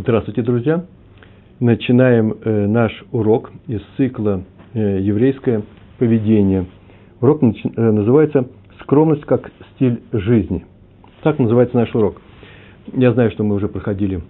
[0.00, 0.84] Здравствуйте, друзья!
[1.58, 5.64] Начинаем э, наш урок из цикла э, «Еврейское
[5.98, 6.66] поведение».
[7.20, 7.56] Урок нач...
[7.64, 8.48] э, называется
[8.80, 10.64] «Скромность как стиль жизни».
[11.24, 12.22] Так называется наш урок.
[12.94, 14.22] Я знаю, что мы уже проходили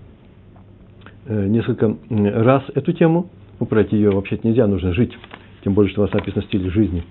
[1.27, 3.29] э, несколько раз эту тему.
[3.61, 5.13] Ну, пройти ее вообще-то нельзя, нужно жить.
[5.65, 7.05] Тем более, что у вас написано «стиль жизни».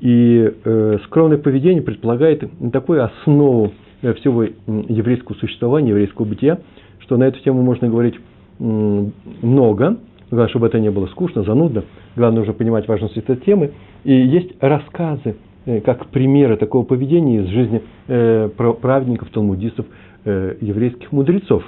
[0.00, 6.58] И э, скромное поведение предполагает такую основу э, всего еврейского существования, еврейского бытия–
[7.08, 8.16] что на эту тему можно говорить
[8.58, 9.96] много,
[10.30, 11.84] главное, чтобы это не было скучно, занудно,
[12.16, 13.70] главное уже понимать важность этой темы.
[14.04, 18.50] И есть рассказы, э, как примеры такого поведения из жизни э,
[18.82, 19.86] праведников, талмудистов,
[20.26, 21.64] э, еврейских мудрецов.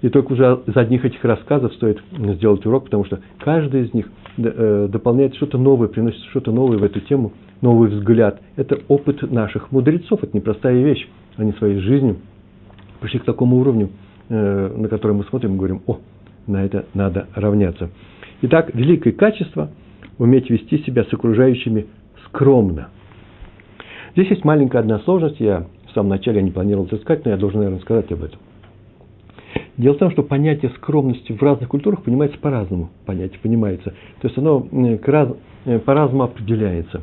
[0.00, 4.08] И только уже из одних этих рассказов стоит сделать урок, потому что каждый из них
[4.38, 8.40] дополняет что-то новое, приносит что-то новое в эту тему, новый взгляд.
[8.56, 11.06] Это опыт наших мудрецов, это непростая вещь.
[11.36, 12.18] Они своей жизнью
[13.00, 13.90] пришли к такому уровню,
[14.28, 15.98] на который мы смотрим и говорим, о,
[16.46, 17.90] на это надо равняться.
[18.42, 19.70] Итак, великое качество–
[20.18, 21.86] уметь вести себя с окружающими
[22.26, 22.88] скромно.
[24.12, 27.36] Здесь есть маленькая одна сложность, я в самом начале не планировал это сказать, но я
[27.36, 28.38] должен, наверное, сказать об этом.
[29.76, 32.90] Дело в том, что понятие скромности в разных культурах понимается по-разному.
[33.06, 33.94] Понятие понимается.
[34.20, 37.02] То есть оно э, по-разному определяется.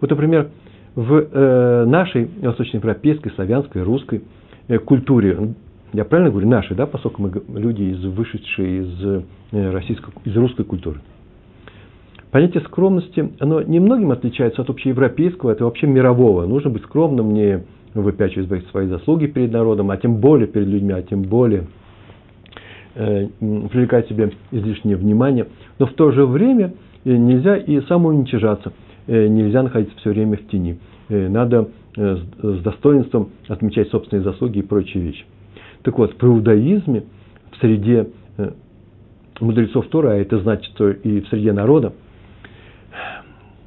[0.00, 0.48] Вот, например,
[0.94, 4.22] в нашей восточноевропейской, славянской, русской
[4.68, 5.54] э, культуре
[5.92, 10.64] я правильно говорю, наши, да, поскольку мы люди, из, вышедшие из, э, российской, из русской
[10.64, 11.00] культуры.
[12.30, 16.44] Понятие скромности, оно немногим отличается от общеевропейского, это вообще мирового.
[16.46, 21.02] Нужно быть скромным, не выпячивать свои заслуги перед народом, а тем более перед людьми, а
[21.02, 21.68] тем более
[22.94, 25.46] э, привлекать себе излишнее внимание.
[25.78, 28.74] Но в то же время э, нельзя и самоуничижаться,
[29.06, 30.78] э, нельзя находиться все время в тени.
[31.08, 35.24] Э, надо э, с достоинством отмечать собственные заслуги и прочие вещи.
[35.82, 37.04] Так вот, в иудаизме,
[37.52, 38.50] в среде э,
[39.40, 41.92] мудрецов Тора, а это значит, что и в среде народа,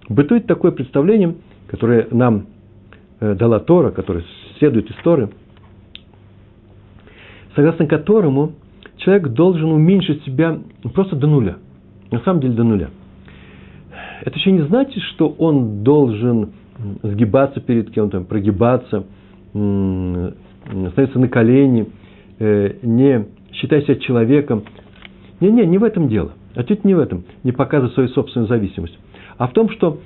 [0.09, 1.36] бытует такое представление,
[1.67, 2.48] которое нам
[3.20, 4.26] э, дала Тора, которое
[4.60, 5.30] следует из Торы,
[7.55, 8.54] согласно которому
[8.98, 10.60] человек должен уменьшить себя
[10.94, 11.58] просто до нуля.
[12.11, 12.89] На самом деле до нуля.
[14.21, 16.52] Это еще не значит, что он должен
[17.04, 19.05] сгибаться перед кем-то, прогибаться,
[19.54, 21.88] становиться на колени–
[22.81, 24.63] не считай себя человеком.
[25.39, 26.33] Не-не, не в этом дело.
[26.55, 27.23] Отнюдь не в этом.
[27.43, 28.97] Не показывать свою собственную зависимость.
[29.37, 29.99] А в том, что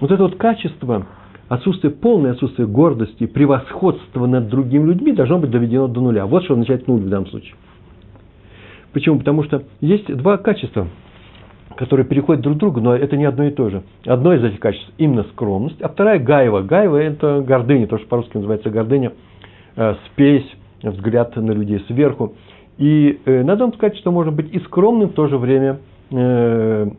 [0.00, 1.06] вот это вот качество,
[1.48, 6.26] отсутствие, полное отсутствие гордости, превосходства над другими людьми должно быть доведено до нуля.
[6.26, 7.54] Вот что означает нуль в данном случае.
[8.92, 9.18] Почему?
[9.18, 10.86] Потому что есть два качества,
[11.76, 13.82] которые переходят друг к другу, но это не одно и то же.
[14.04, 16.62] Одно из этих качеств– именно скромность, а вторая– гаева.
[16.62, 19.12] Гаева– это гордыня, то, что по-русски называется гордыня,
[19.76, 20.46] э, спесь,
[20.90, 22.34] взгляд на людей сверху.
[22.78, 25.78] И э, надо вам сказать, что можно быть и скромным в то же время
[26.10, 26.90] э,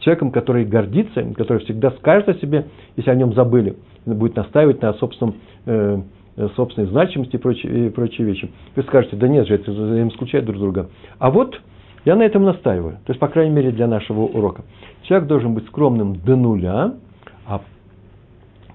[0.00, 4.92] человеком, который гордится, который всегда скажет о себе, если о нем забыли, будет настаивать на
[4.94, 5.36] собственном,
[5.66, 6.00] э,
[6.56, 8.50] собственной значимости и прочие, и прочие вещи.
[8.76, 10.90] Вы скажете, да нет же, это взаимоисключает друг друга.
[11.18, 11.60] А вот
[12.04, 12.98] я на этом настаиваю.
[13.06, 14.62] То есть, по крайней мере, для нашего урока.
[15.02, 16.94] Человек должен быть скромным до нуля,
[17.46, 17.62] а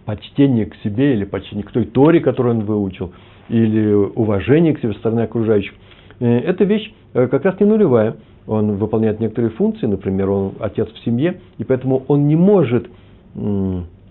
[0.05, 3.13] почтение к себе или почтение к той Торе, которую он выучил–
[3.49, 5.73] или уважение к себе со стороны окружающих,
[6.19, 8.15] э, эта вещь э, как раз не нулевая.
[8.45, 12.87] Он выполняет некоторые функции, например, он отец в семье, и поэтому он не может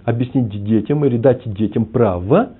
[0.04, 2.52] объяснить детям или дать детям право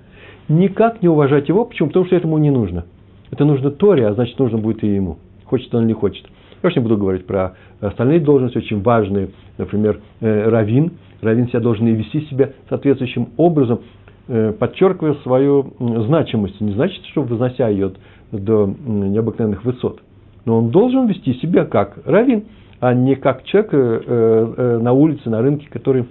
[0.49, 1.65] никак не уважать его.
[1.65, 1.89] Почему?
[1.89, 2.85] Потому что этому не нужно.
[3.31, 5.17] Это нужно Торе, а значит нужно будет и ему.
[5.45, 6.25] Хочет он или не хочет.
[6.61, 9.29] Я уж не буду говорить про остальные должности, очень важные.
[9.57, 10.93] Например, э, равин.
[11.21, 13.79] Равин себя должен и вести себя соответствующим образом,
[14.27, 16.61] подчеркивая свою значимость.
[16.61, 17.93] Не значит, что вознося ее
[18.31, 20.01] до необыкновенных высот.
[20.45, 22.45] Но он должен вести себя как равин,
[22.79, 26.05] а не как человек э, э, на улице, на рынке, который...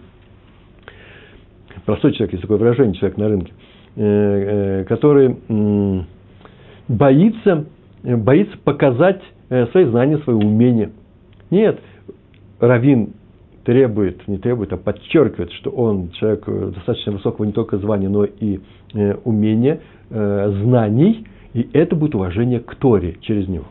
[1.84, 3.52] Простой человек, есть такое выражение, человек на рынке,
[4.88, 5.36] который
[6.86, 7.64] боится,
[8.02, 10.92] боится показать свои знания, свои умения.
[11.50, 11.80] Нет,
[12.60, 13.14] равин
[13.64, 18.24] требует, не требует, а подчеркивает, что он человек э, достаточно высокого не только звания, но
[18.24, 18.60] и
[18.94, 19.80] э, умения,
[20.10, 23.66] э, знаний, и это будет уважение к Торе через него.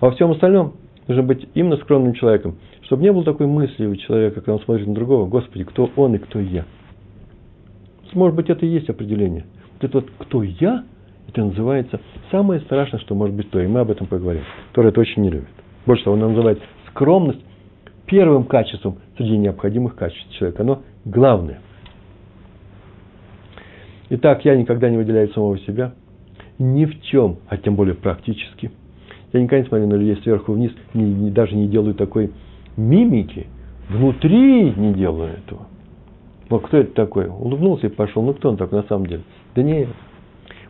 [0.00, 0.74] Во всем остальном
[1.08, 4.86] нужно быть именно скромным человеком, чтобы не было такой мысли у человека, когда он смотрит
[4.86, 6.64] на другого, Господи, кто он и кто я.
[8.12, 9.44] Может быть, это и есть определение.
[9.74, 10.84] Вот это вот «кто я»
[11.28, 12.00] это называется
[12.30, 14.42] самое страшное, что может быть то, и мы об этом поговорим.
[14.72, 15.48] Тора это очень не любит.
[15.84, 17.40] Больше того, он называет скромность
[18.06, 20.62] первым качеством среди необходимых качеств человека.
[20.62, 21.60] Оно главное.
[24.10, 25.92] Итак, я никогда не выделяю самого себя.
[26.58, 28.70] ни в чем, а тем более практически.
[29.32, 32.32] Я никогда не смотрю на людей сверху вниз, не, не, даже не делаю такой
[32.76, 33.46] мимики,
[33.90, 35.66] внутри не делаю этого.
[36.48, 37.26] Вот кто это такой?
[37.26, 38.22] Улыбнулся и пошел.
[38.22, 39.22] Ну, кто он такой на самом деле?
[39.54, 39.88] Да нет.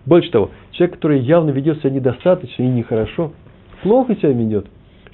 [0.06, 3.32] Больше того, человек, который явно ведет себя недостаточно и нехорошо,
[3.82, 4.66] плохо себя ведет,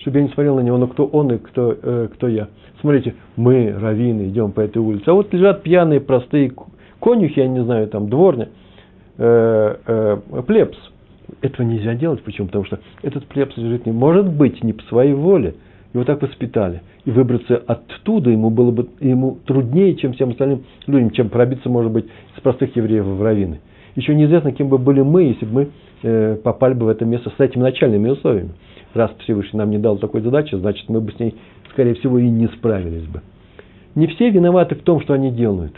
[0.02, 2.48] чтобы я не смотрел на него, но кто он и кто, э, кто я.
[2.80, 6.52] Смотрите, мы, раввины, идем по этой улице, а вот лежат пьяные, простые
[7.00, 8.48] конюхи, я не знаю, там, дворня,
[9.18, 10.76] э, э, плебс.
[11.40, 12.22] Этого нельзя делать.
[12.22, 12.48] Почему?
[12.48, 15.54] Потому что этот плебс лежит не может быть не по своей воле.
[15.94, 16.82] Его так воспитали.
[17.04, 21.92] И выбраться оттуда ему было бы ему труднее, чем всем остальным людям, чем пробиться, может
[21.92, 22.06] быть,
[22.36, 23.60] с простых евреев в раввины.
[23.94, 25.68] Еще неизвестно, кем бы были мы, если бы мы
[26.02, 28.50] э, попали бы в это место с этими начальными условиями.
[28.94, 31.34] Раз Всевышний нам не дал такой задачи, значит, мы бы с ней,
[31.70, 33.22] скорее всего, и не справились бы.
[33.94, 35.74] Не все виноваты в том, что они делают.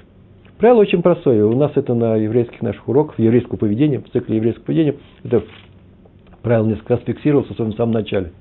[0.58, 1.44] Правило очень простое.
[1.44, 4.94] У нас это на еврейских наших уроках, еврейского поведения, в цикле еврейского поведения.
[5.24, 5.42] Это
[6.42, 8.32] правило несколько раз фиксировалось, особенно в самом начале.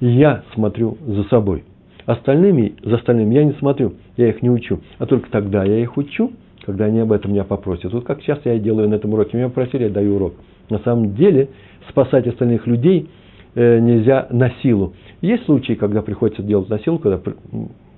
[0.00, 1.64] Я смотрю за собой.
[2.06, 4.80] Остальными, за остальными я не смотрю, я их не учу.
[4.98, 6.32] А только тогда я их учу,
[6.68, 7.94] когда они об этом меня попросят.
[7.94, 9.38] Вот как сейчас я делаю на этом уроке.
[9.38, 10.34] Меня попросили, я даю урок.
[10.68, 11.48] На самом деле,
[11.88, 13.08] спасать остальных людей
[13.54, 14.92] э, нельзя на силу.
[15.22, 17.20] Есть случаи, когда приходится делать на силу, когда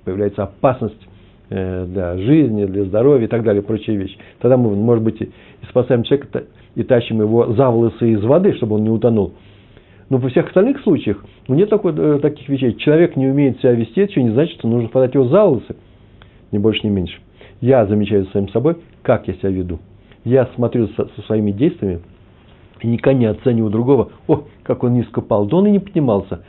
[0.04, 1.04] появляется опасность
[1.48, 4.16] э, для жизни, для здоровья и так далее, прочие вещи.
[4.38, 5.30] Тогда мы, может быть, и
[5.68, 6.44] спасаем человека
[6.76, 9.32] и тащим его за волосы из воды, чтобы он не утонул.
[10.10, 12.76] Но во всех остальных случаях нет такой, э, таких вещей.
[12.76, 15.74] Человек не умеет себя вести, это еще не значит, что нужно хватать его за волосы.
[16.52, 17.18] Ни больше, ни меньше.
[17.60, 19.78] Я замечаю за самим собой, как я себя веду.
[20.24, 22.00] Я смотрю со, со своими действиями
[22.80, 24.12] и никогда не оцениваю другого.
[24.26, 26.44] О, как он низко пал, да он и не поднимался.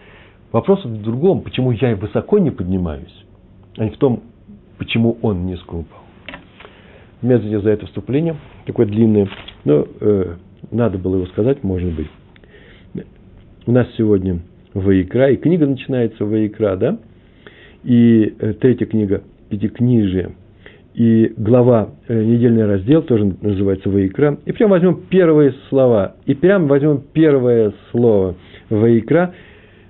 [0.52, 3.25] Вопрос в другом, почему я высоко не поднимаюсь,
[3.78, 4.24] а не в том,
[4.78, 6.00] почему он низко упал.
[7.22, 8.36] Извините за это вступление,
[8.66, 9.30] такое длинное,
[9.64, 10.36] но э,
[10.72, 12.07] надо было его сказать, может быть.
[13.68, 14.40] У нас сегодня
[14.74, 16.98] Ваикра, и книга начинается Ваикра, да?
[17.84, 20.36] И э, третья книга Пятикнижие–
[20.94, 24.38] и глава, э, недельный раздел, тоже называется Ваикра.
[24.46, 26.16] И прям возьмем первые слова.
[26.26, 28.36] И прям возьмем первое слово
[28.70, 29.34] Ваикра.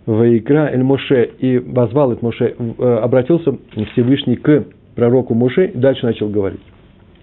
[0.06, 1.32] Ваикра Эль Моше.
[1.40, 3.58] И возвал это Моше, э, обратился
[3.94, 4.66] Всевышний к
[4.96, 6.62] пророку Моше и дальше начал говорить.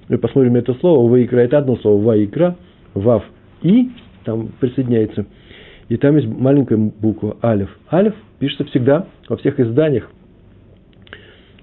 [0.09, 1.09] Мы посмотрим это слово.
[1.09, 2.03] Ваикра это одно слово.
[2.03, 2.57] Ваикра,
[2.95, 3.25] Вав
[3.63, 3.91] и,
[4.25, 5.27] там присоединяется.
[5.89, 7.71] И там есть маленькая буква Алиф.
[7.93, 10.11] Алиф пишется всегда во всех изданиях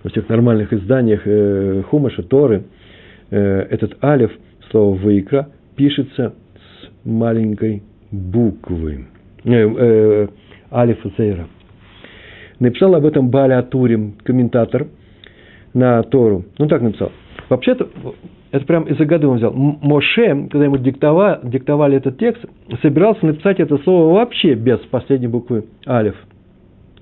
[0.06, 2.66] во всех нормальных изданиях э, Хумаша, Торы,
[3.32, 4.32] э, этот алиф,
[4.70, 7.82] слово Ваикра, пишется с маленькой
[8.12, 9.08] буквы.
[9.46, 10.28] Э, э,
[10.72, 11.48] алиф Зейра.
[12.60, 14.86] Написал об этом Баля Атурим, комментатор
[15.74, 16.46] на Тору.
[16.60, 17.12] Ну, так написал.
[17.50, 17.90] Вообще-то,
[18.52, 19.54] это прям из-за года он взял.
[19.54, 22.46] Моше, когда ему диктовали, диктовали этот текст,
[22.84, 26.16] собирался написать это слово вообще без последней буквы алиф.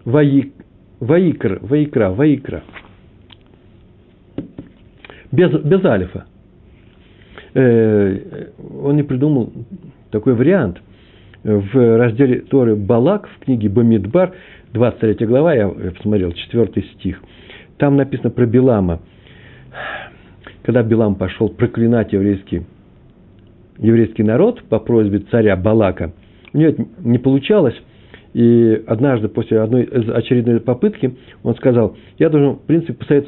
[0.05, 0.53] Ваик,
[1.01, 2.63] ваикр, ваикра, ваикра
[5.33, 6.25] без, без алифа.
[7.55, 8.47] Э,
[8.81, 9.51] он не придумал
[10.11, 10.79] такой вариант.
[11.43, 14.33] В разделе Торы Балак, в книге Бамидбар,
[14.71, 17.21] 23 глава, я, посмотрел, 4 стих,
[17.77, 19.01] там написано про Билама.
[20.61, 22.63] Когда Билам пошел проклинать еврейский,
[23.77, 26.13] еврейский народ по просьбе царя Балака,
[26.53, 27.75] у него это не получалось,
[28.33, 33.25] и однажды, после одной из очередной попытки, он сказал, я должен, в принципе,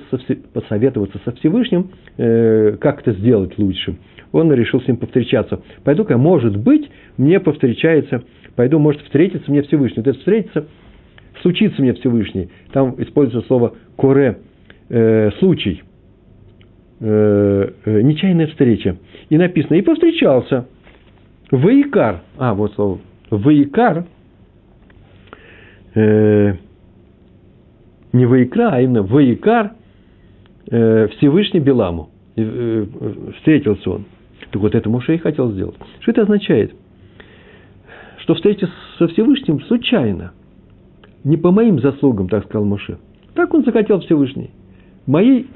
[0.52, 3.96] посоветоваться со, Всевышним, э, как это сделать лучше.
[4.32, 5.62] Он решил с ним повстречаться.
[5.84, 8.24] Пойду-ка, может быть, мне повстречается,
[8.56, 9.98] пойду, может, встретиться мне Всевышний.
[9.98, 10.66] Вот это встретиться,
[11.42, 12.50] случится мне Всевышний.
[12.74, 14.40] Там используется слово «коре»,
[14.90, 15.84] э, случай,
[17.00, 18.98] э, нечаянная встреча.
[19.30, 20.68] И написано, и повстречался.
[21.52, 24.06] Ваикар, а, вот слово, Ваикар–
[25.96, 26.56] э,
[28.14, 29.74] не Ваикра, а именно Ваикар
[30.70, 32.10] э, Всевышний Беламу.
[32.36, 32.86] Э,
[33.38, 34.06] встретился он.
[34.52, 35.76] Так вот это Моше и хотел сделать.
[36.02, 36.74] Что это означает?
[38.20, 40.34] Что встретиться со Всевышним случайно.
[41.24, 42.98] Не по моим заслугам, так сказал Моше.
[43.34, 44.52] Так он захотел Всевышний.
[45.08, 45.48] Моей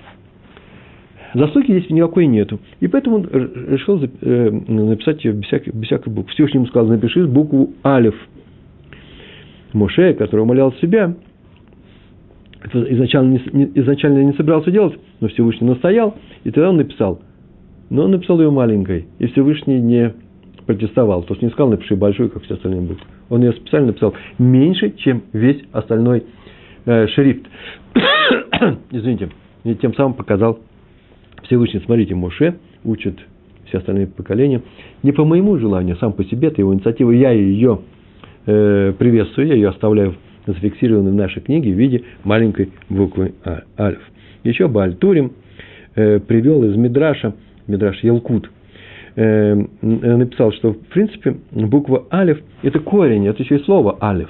[1.33, 2.59] заслуги здесь никакой нету.
[2.79, 6.31] И поэтому он решил э, написать ее без всяких, без всяких букв.
[6.31, 8.15] Всевышний ему сказал, напиши букву Алиф–
[9.73, 11.15] Моше, который умолял себя,
[12.61, 17.21] это изначально не, изначально не собирался делать, но Всевышний настоял, и тогда он написал.
[17.89, 20.13] Но он написал ее маленькой, и Всевышний не
[20.65, 21.23] протестовал.
[21.23, 23.03] То есть не сказал, напиши большой, как все остальные буквы.
[23.29, 26.23] Он ее специально написал меньше, чем весь остальной
[26.85, 27.47] э, шрифт.
[28.91, 29.29] Извините.
[29.63, 30.59] И тем самым показал
[31.43, 33.17] Всевышний, смотрите, Моше учит
[33.65, 34.61] все остальные поколения.
[35.01, 37.79] Не по моему желанию, сам по себе, это его инициатива, я ее
[38.45, 40.15] приветствую, я ее оставляю
[40.45, 43.99] зафиксированной в нашей книге в виде маленькой буквы а, Альф.
[44.43, 45.33] Еще Баальтурим
[45.95, 47.35] э, привел из Мидраша,
[47.67, 48.49] Мидраш Елкут,
[49.15, 54.29] э, написал, что в принципе буква Алиф– это корень, это еще и слово Алиф.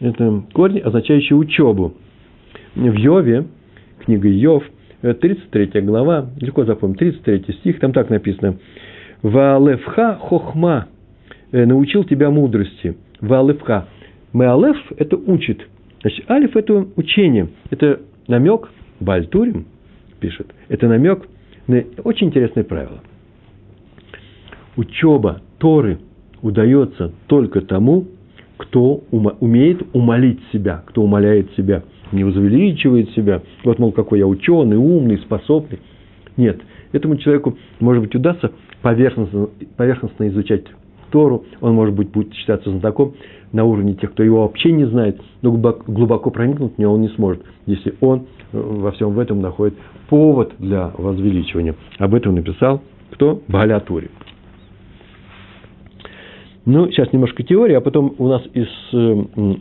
[0.00, 1.94] Это корень, означающий учебу.
[2.74, 3.44] В Йове,
[4.04, 4.64] книга Йов,
[5.02, 8.56] 33 э, глава, легко запомнить, 33 стих, там так написано.
[9.22, 10.86] Ваалевха хохма,
[11.52, 12.96] э, научил тебя мудрости.
[13.22, 13.86] Ваалевха.
[14.34, 15.66] Меалеф– это учит.
[16.02, 17.48] Значит, алиф– это учение.
[17.70, 18.68] Это намек,
[19.00, 19.66] Бальтурим
[20.20, 21.26] пишет, это намек
[21.66, 23.00] на очень интересное правило.
[24.76, 25.98] Учеба Торы
[26.40, 28.06] удается только тому,
[28.56, 33.42] кто умеет умолить себя, кто умоляет себя, не возвеличивает себя.
[33.64, 35.80] Вот, мол, какой я ученый, умный, способный.
[36.36, 36.60] Нет,
[36.92, 40.64] этому человеку, может быть, удастся поверхностно, поверхностно изучать
[41.12, 43.14] Тору, он, может быть, будет считаться знатоком
[43.52, 47.08] на уровне тех, кто его вообще не знает, но глубоко проникнуть в него он не
[47.10, 49.74] сможет, если он э, во всем в этом находит
[50.08, 51.74] повод для возвеличивания.
[51.98, 52.80] Об этом написал
[53.12, 53.42] кто?
[53.46, 54.10] Балятури.
[56.64, 58.96] Ну, сейчас немножко теории, а потом у нас из э,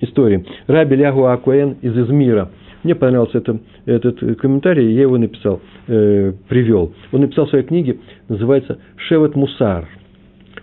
[0.02, 0.46] истории.
[0.68, 2.52] Раби Лягу Акуэн из Измира.
[2.84, 6.94] Мне понравился это, этот комментарий, я его написал, э, привел.
[7.12, 7.98] Он написал в своей книге,
[8.30, 9.88] называется «Шевет Мусар».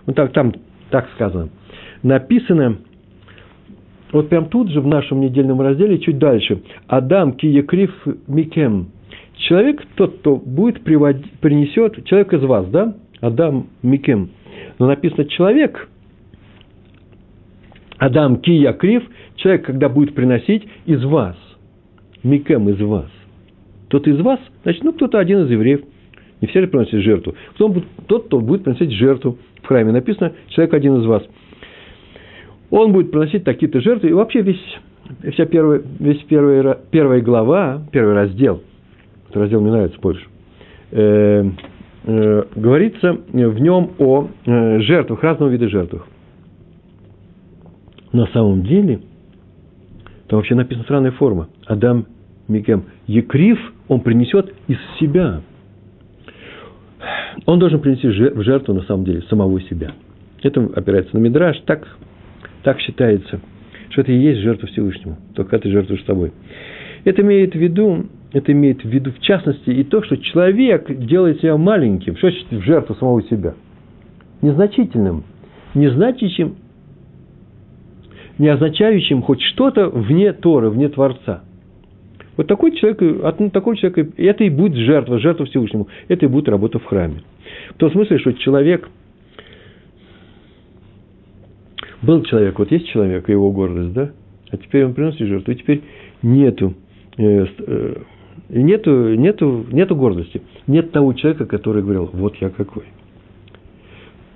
[0.05, 0.53] Вот так, там
[0.89, 1.49] так сказано.
[2.03, 2.77] Написано,
[4.11, 6.61] вот прям тут же в нашем недельном разделе, чуть дальше.
[6.87, 7.93] Адам киекрив
[8.27, 8.89] микем.
[9.35, 12.95] Человек, тот, кто будет приводить, принесет, человек из вас, да?
[13.21, 14.31] Адам микем.
[14.79, 15.87] Но написано человек,
[17.97, 19.03] Адам Кия Крив,
[19.35, 21.35] человек, когда будет приносить из вас,
[22.23, 23.09] Микем из вас.
[23.87, 25.81] Тот из вас, значит, ну, кто-то один из евреев.
[26.41, 27.35] Не все ли приносят жертву.
[27.55, 29.91] Кто будет, тот, кто будет приносить жертву в храме.
[29.91, 31.23] Написано, человек один из вас.
[32.69, 34.09] Он будет приносить такие-то жертвы.
[34.09, 34.79] И вообще весь,
[35.33, 38.61] вся первая, весь первая, первая глава, первый раздел,
[39.29, 40.25] этот раздел мне нравится больше,
[40.91, 41.49] э,
[42.05, 46.07] э, говорится в нем о э, жертвах, разного вида жертвах
[48.11, 49.01] на самом деле,
[50.27, 51.49] там вообще написана странная форма.
[51.65, 52.05] Адам
[52.47, 52.85] Микем.
[53.07, 55.41] Екрив он принесет из себя.
[57.45, 59.91] Он должен принести в жертву, на самом деле, самого себя.
[60.41, 61.57] Это опирается на Мидраж.
[61.65, 61.87] Так,
[62.63, 63.39] так считается,
[63.89, 65.17] что это и есть жертва Всевышнему.
[65.35, 66.31] Только ты жертвуешь собой.
[67.03, 71.39] Это имеет в виду, это имеет в виду, в частности, и то, что человек делает
[71.39, 72.17] себя маленьким.
[72.17, 73.55] Что значит в жертву самого себя?
[74.41, 75.23] Незначительным.
[75.73, 76.55] Незначащим
[78.39, 81.43] не означающим хоть что-то вне Торы, вне Творца.
[82.39, 86.47] Вот такой человек, от такого человека, это и будет жертва, жертва Всевышнему, это и будет
[86.47, 87.21] работа в храме.
[87.71, 88.89] В том смысле, что человек,
[92.01, 94.11] был человек, вот есть человек, его гордость, да,
[94.51, 95.81] а теперь он приносит жертву, и теперь
[96.21, 96.75] нету,
[97.17, 97.95] э, э,
[98.47, 102.85] нету, нету, нету гордости, нет того человека, который говорил, вот я какой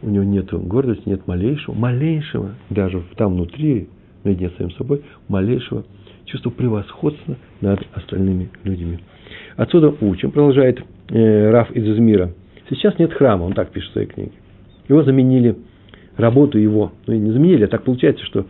[0.01, 3.87] у него нет гордости, нет малейшего, малейшего, даже там внутри,
[4.23, 5.83] наедине с самим собой, малейшего
[6.25, 8.99] чувства превосходства над остальными людьми.
[9.55, 12.31] Отсюда учим, продолжает э, Раф из Измира.
[12.69, 14.31] Сейчас нет храма, он так пишет в своей книге.
[14.87, 15.57] Его заменили,
[16.17, 18.45] работу его, ну не заменили, а так получается, что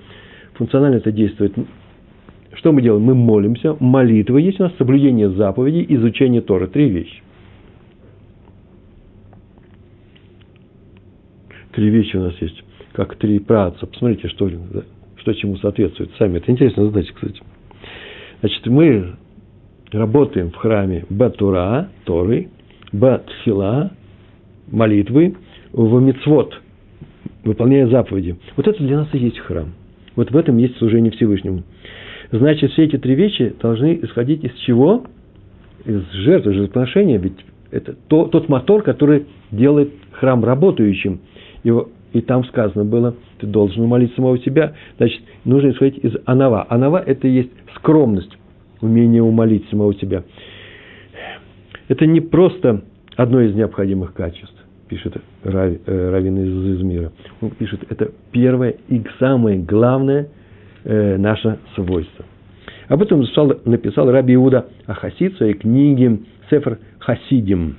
[0.53, 1.53] функционально это действует.
[2.53, 3.03] Что мы делаем?
[3.03, 6.67] Мы молимся, молитва есть у нас, соблюдение заповедей, изучение Торы.
[6.67, 7.21] Три вещи.
[11.73, 13.87] Три вещи у нас есть, как три праца.
[13.87, 14.49] Посмотрите, что,
[15.23, 16.11] что чему соответствует.
[16.19, 17.41] Сами, это интересная задача, кстати.
[18.41, 19.15] Значит, мы
[19.91, 22.49] работаем в храме Батура, Торы,
[22.91, 23.91] Батхила,
[24.69, 25.35] молитвы,
[25.71, 26.59] в Мицвод,
[27.43, 28.35] выполняя заповеди.
[28.57, 29.73] Вот это для нас и есть храм.
[30.15, 31.63] Вот в этом есть служение Всевышнему.
[32.31, 35.05] Значит, все эти три вещи должны исходить из чего?
[35.85, 37.17] Из жертвы, жертвоприношения.
[37.17, 37.37] Ведь
[37.71, 41.21] это то, тот мотор, который делает храм работающим–
[41.63, 46.65] его, и там сказано было, ты должен умолить самого себя, значит, нужно исходить из анава.
[46.69, 48.37] Анава– это и есть скромность,
[48.81, 50.23] умение умолить самого себя.
[51.87, 52.83] Это не просто
[53.15, 54.55] одно из необходимых качеств,
[54.87, 57.11] пишет Рави, э, Равин из Измира.
[57.41, 60.29] Он пишет, это первое и самое главное
[60.83, 62.25] э, наше свойство.
[62.89, 67.77] Об этом написал, написал Раби Иуда Ахасид в своей книге Сефер Хасидим.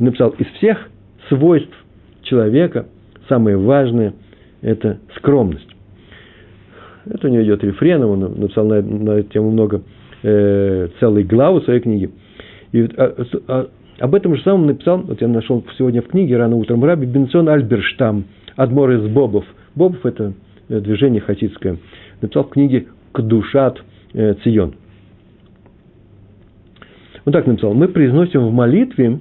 [0.00, 0.88] Он написал, из всех
[1.28, 1.76] свойств
[2.22, 2.86] человека–
[3.28, 4.14] самое важное–
[4.62, 5.68] это скромность.
[7.06, 9.82] Это у него идет рефреном, он написал на, на эту тему много,
[10.22, 12.10] э, целой главы своей книги.
[12.72, 13.14] И а,
[13.48, 13.68] а,
[14.00, 17.48] Об этом же самом написал, вот я нашел сегодня в книге рано утром, Раби Бенсон
[17.48, 18.24] Альберштам,
[18.56, 19.44] Адмор из Бобов.
[19.74, 20.32] Бобов– это
[20.68, 21.76] э, движение хасидское.
[22.20, 23.82] Написал в книге «Кдушат
[24.14, 24.74] э, Цион».
[27.24, 27.74] Он так написал.
[27.74, 29.18] Мы произносим в молитве,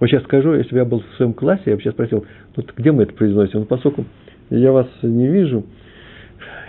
[0.00, 2.24] вот сейчас скажу, если бы я был в своем классе, я бы сейчас спросил,
[2.56, 3.60] вот где мы это произносим?
[3.60, 4.04] Ну, поскольку
[4.50, 5.64] я вас не вижу,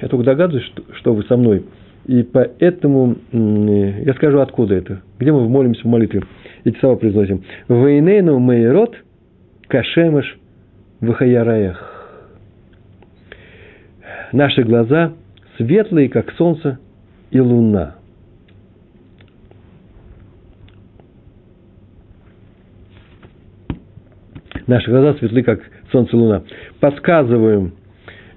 [0.01, 1.65] я только догадываюсь, что, что вы со мной.
[2.05, 5.01] И поэтому я скажу, откуда это.
[5.19, 6.23] Где мы молимся в молитве.
[6.63, 7.43] Эти слова произносим.
[7.67, 8.95] Вейнейну мейрот
[9.67, 10.37] кашемаш
[11.01, 11.85] вахаяраях.
[14.31, 15.13] Наши глаза
[15.57, 16.79] светлые, как солнце
[17.31, 17.98] и луна.
[24.69, 25.61] Наши глаза светлы, как
[25.91, 26.43] солнце и луна.
[26.79, 27.71] Подсказываем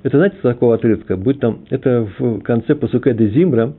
[0.03, 3.75] это, знаете, такого отрывка, будь там, это в конце Пасуке де Зимра,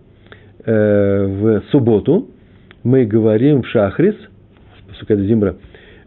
[0.64, 2.28] э, в субботу,
[2.84, 4.14] мы говорим в Шахрис,
[4.88, 5.56] Пасуке де Зимра,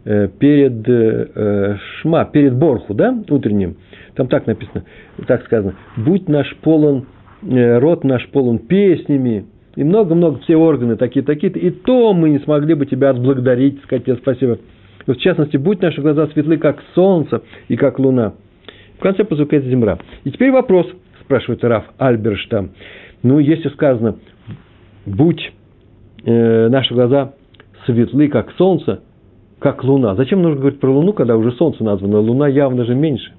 [0.05, 3.75] э, перед э, Шма, перед Борху, да, утренним,
[4.15, 4.85] там так написано,
[5.27, 7.07] так сказано, будь наш полон,
[7.43, 12.73] э, рот наш полон песнями, и много-много все органы такие-такие, и то мы не смогли
[12.73, 14.59] бы тебя отблагодарить, сказать тебе спасибо.
[15.13, 18.33] В частности, будь наши глаза светлы, как солнце и как луна–
[18.97, 19.99] в конце позука земля.
[20.23, 20.87] И теперь вопрос,
[21.21, 22.71] спрашивает Раф Альберштам.
[23.23, 24.15] Ну, если сказано,
[25.05, 25.51] будь
[26.25, 27.33] э, наши глаза
[27.85, 29.01] светлы, как солнце,
[29.59, 30.15] как луна.
[30.15, 32.19] Зачем нужно говорить про луну, когда уже солнце названо?
[32.19, 33.31] Луна явно же меньше.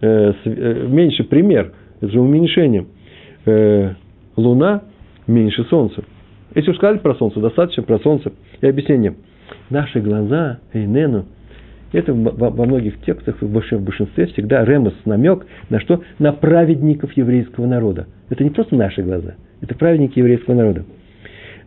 [0.00, 1.72] Э, э, меньше пример.
[2.00, 2.86] Это же уменьшение.
[3.46, 3.94] Э,
[4.36, 4.82] луна
[5.26, 6.04] меньше солнца.
[6.54, 8.32] Если уж сказали про солнце, достаточно про солнце.
[8.60, 9.14] И объяснение.
[9.70, 11.26] Наши глаза, Эйнену,
[11.92, 16.02] это во многих текстах, в большинстве всегда ремос, намек на что?
[16.18, 18.06] На праведников еврейского народа.
[18.28, 20.84] Это не просто наши глаза, это праведники еврейского народа.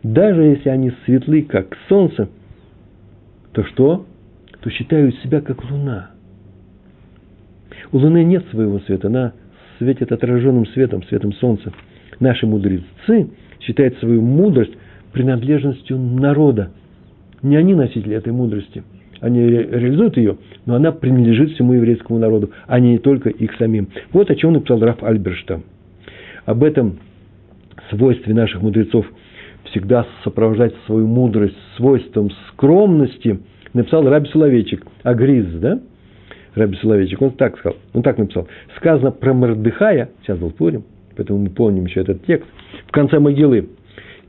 [0.02, 2.28] Даже если они светлы, как солнце,
[3.52, 4.06] то что?
[4.60, 6.10] То считают себя как луна.
[7.90, 9.32] У луны нет своего света, она
[9.78, 11.72] светит отраженным светом, светом солнца.
[12.20, 13.28] Наши мудрецы
[13.60, 14.72] считают свою мудрость
[15.12, 16.70] принадлежностью народа.
[17.42, 18.82] Не они носители этой мудрости–
[19.22, 23.88] они реализуют ее, но она принадлежит всему еврейскому народу, а не только их самим.
[24.12, 25.62] Вот о чем написал Раф Альберштам.
[26.44, 26.98] Об этом
[27.90, 29.06] свойстве наших мудрецов
[29.66, 33.38] всегда сопровождать свою мудрость свойством скромности,
[33.72, 35.80] написал Раби Соловейчик, Агриз, да?
[36.56, 38.48] Раби Соловейчик, он так сказал, он так написал.
[38.76, 40.82] Сказано про Мордыхая, сейчас был Пурим,
[41.16, 42.48] поэтому мы помним еще этот текст,
[42.88, 43.68] в конце могилы.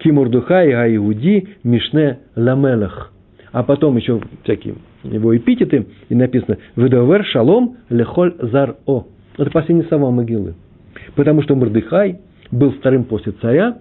[0.03, 3.13] Кимурдухай Гаиуди Мишне Ламелах
[3.53, 9.05] а потом еще всякие его эпитеты, и написано «Ведовер шалом лехоль зар о».
[9.37, 10.55] Это последняя слова могилы.
[11.15, 12.19] Потому что Мордыхай
[12.51, 13.77] был вторым после царя,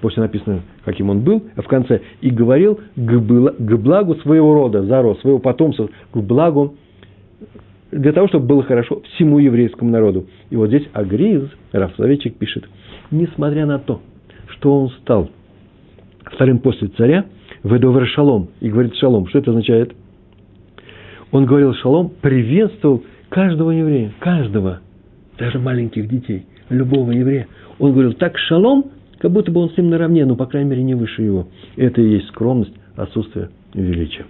[0.00, 5.14] после написано, каким он был, а в конце и говорил к благу своего рода, заро,
[5.16, 6.74] своего потомства, к благу,
[7.90, 10.26] для того, чтобы было хорошо всему еврейскому народу.
[10.48, 12.64] И вот здесь Агриз, Рафсловечек пишет,
[13.10, 14.00] несмотря на то,
[14.48, 15.28] что он стал
[16.24, 17.26] вторым после царя,
[17.64, 18.48] Ведовер шалом.
[18.60, 19.26] И говорит шалом.
[19.28, 19.94] Что это означает?
[21.30, 24.80] Он говорил шалом, приветствовал каждого еврея, каждого,
[25.38, 27.46] даже маленьких детей, любого еврея.
[27.78, 30.82] Он говорил так шалом, как будто бы он с ним наравне, но, по крайней мере,
[30.82, 31.48] не выше его.
[31.76, 34.26] Это и есть скромность, отсутствие величия.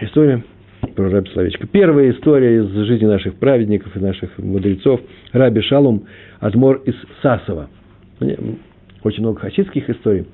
[0.00, 0.42] История
[0.96, 1.66] про раби Словечко.
[1.68, 5.00] Первая история из жизни наших праведников и наших мудрецов.
[5.32, 6.04] Раби Шалом,
[6.40, 7.68] Адмор из Сасова.
[9.04, 10.26] Очень много хасидских историй.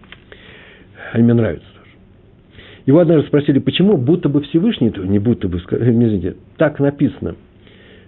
[1.12, 1.66] Они мне нравятся.
[2.86, 7.36] Его однажды спросили, почему будто бы Всевышний, не будто бы, извините, так написано,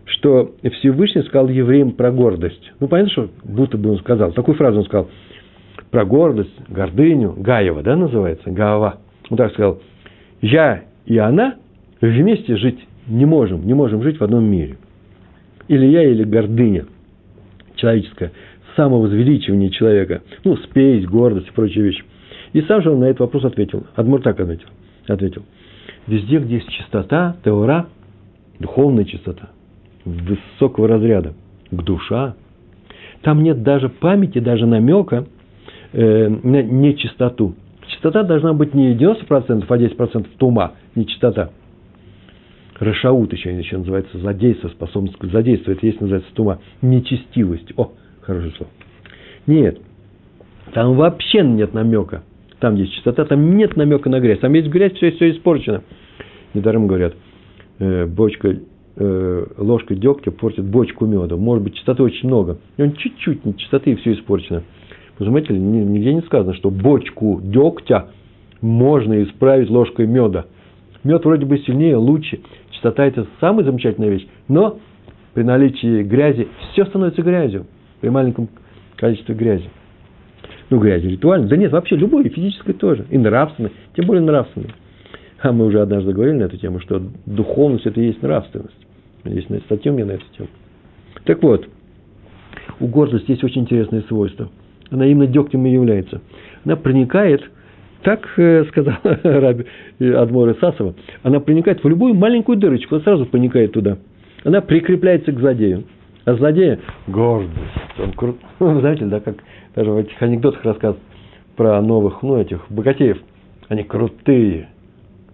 [0.05, 2.73] что Всевышний сказал евреям про гордость.
[2.81, 4.33] Ну, понятно, что будто бы он сказал.
[4.33, 5.09] Такую фразу он сказал.
[5.91, 9.01] Про гордость, гордыню, Гаева, да, называется, Гаава.
[9.31, 9.81] Он так сказал,
[10.41, 11.55] я и она
[12.01, 14.77] вместе жить не можем, не можем жить в одном мире.
[15.69, 16.87] Или я, или гордыня
[17.77, 18.33] человеческая,
[18.77, 22.03] самовозвеличивание человека, ну, спесь, гордость и прочие вещи.
[22.55, 23.85] И сам же он на этот вопрос ответил.
[23.97, 24.69] Адмур так ответил.
[25.09, 25.43] ответил.
[26.07, 27.89] Везде, где есть чистота, теора,
[28.61, 29.51] духовная чистота,
[30.05, 31.35] высокого разряда,
[31.71, 32.37] к душа,
[33.23, 35.27] там нет даже памяти, даже намека
[35.93, 37.57] э, на нечистоту.
[37.89, 41.51] Чистота должна быть не 90%, а 10% тума, нечистота.
[42.79, 45.17] Рашаут еще, еще называется задейство, способность.
[45.21, 46.61] Это есть называется тума.
[46.83, 47.73] Нечестивость.
[47.77, 48.71] О, хорошее слово.
[49.47, 49.81] Нет,
[50.73, 52.23] там вообще нет намека
[52.65, 54.39] там есть чистота, там нет намека на грязь.
[54.39, 55.83] Там есть грязь, все, все испорчено.
[56.55, 57.15] Недаром говорят,
[57.79, 58.57] э, бочка,
[58.97, 61.37] э, ложка дегтя портит бочку меда.
[61.37, 62.57] Может быть, чистоты очень много.
[62.79, 64.63] И он чуть-чуть не чистоты, и все испорчено.
[65.19, 68.07] Заметили, нигде не сказано, что бочку дегтя
[68.63, 70.47] можно исправить ложкой меда.
[71.03, 72.41] Мед вроде бы сильнее, лучше.
[72.71, 74.27] Чистота– это самая замечательная вещь.
[74.49, 74.79] Но
[75.35, 77.67] при наличии грязи все становится грязью.
[78.01, 78.49] При маленьком
[78.97, 79.69] количестве грязи.
[80.71, 81.49] Ну, грязи ритуальной.
[81.49, 83.05] Да нет, вообще любой, физической тоже.
[83.11, 83.73] И нравственной.
[83.97, 84.71] Тем более нравственной.
[85.41, 88.75] А мы уже однажды говорили на эту тему, что духовность– это и есть нравственность.
[89.25, 90.49] Есть статья у меня на эту тему.
[91.25, 91.69] Так вот,
[92.81, 94.49] у гордости есть очень интересное свойство.
[94.91, 96.21] Она именно дегтем и является.
[96.65, 97.43] Она проникает,
[98.03, 99.67] так э, сказал Раби
[100.01, 103.99] Адмор Сасова, она проникает в любую маленькую дырочку, она сразу проникает туда.
[104.45, 105.85] Она прикрепляется к злодею.
[106.25, 107.59] А злодея– гордость.
[107.99, 108.37] Он крут.
[108.59, 109.37] Знаете, да, как
[109.75, 111.03] даже в этих анекдотах рассказывают
[111.57, 113.19] про новых, ну, этих богатеев.
[113.69, 114.69] Они крутые.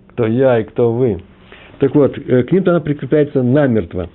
[0.09, 1.22] Кто я и кто вы.
[1.79, 4.09] Так вот, э, к ним-то она прикрепляется намертво.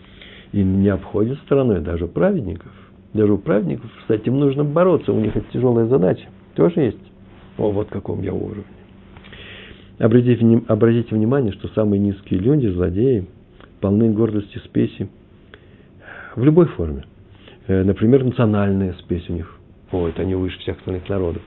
[0.52, 2.72] И не обходит стороной даже праведников.
[3.14, 5.12] Даже у праведников с этим нужно бороться.
[5.12, 6.26] У них это тяжелая задача.
[6.56, 7.12] Тоже есть.
[7.58, 8.64] О, вот каком я уровне.
[9.98, 13.28] Обратите, обратите внимание, что самые низкие люди, злодеи,
[13.80, 15.08] полны гордости, спеси.
[16.36, 17.06] В любой форме.
[17.68, 19.55] Э, например, национальная спесь у них.
[20.08, 21.42] Это они выше всех остальных народов.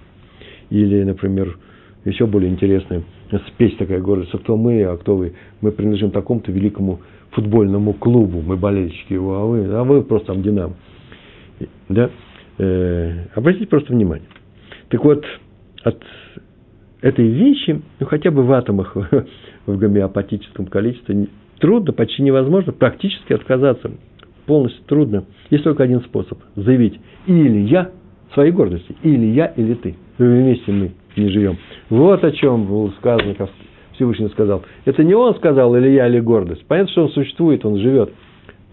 [0.70, 1.58] Или, например,
[2.04, 3.02] еще более интересная
[3.48, 4.34] спесь такая гордость.
[4.34, 5.34] А кто мы, а кто вы?
[5.60, 8.40] Мы принадлежим такому-то великому футбольному клубу.
[8.40, 10.74] Мы болельщики его, а вы, а вы просто там Динамо.
[11.88, 12.10] Да?
[12.58, 14.28] Э, обратите просто внимание.
[14.88, 15.24] Так вот,
[15.82, 16.02] от
[17.02, 18.96] этой вещи, ну хотя бы в атомах
[19.66, 23.90] в гомеопатическом количестве, трудно, почти невозможно практически отказаться.
[24.46, 25.24] Полностью трудно.
[25.50, 26.38] Есть только один способ.
[26.56, 27.90] Заявить, или я
[28.34, 29.94] своей гордости, или я, или ты.
[30.18, 31.56] Вместе мы не живем.
[31.90, 33.50] Вот о чем был сказано, как
[33.92, 34.62] Всевышний сказал.
[34.84, 36.64] Это не он сказал, или я, или гордость.
[36.66, 38.12] Понятно, что он существует, он живет.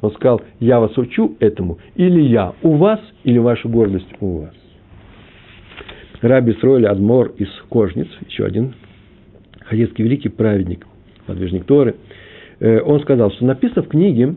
[0.02, 4.54] Он сказал, я вас учу этому, или я у вас, или ваша гордость у вас.
[6.22, 8.76] Раби Сройль Адмор из Кожниц, еще один
[9.62, 10.86] хадетский великий праведник,
[11.26, 11.96] подвижник Торы,
[12.60, 14.36] э, он сказал, что написано в книге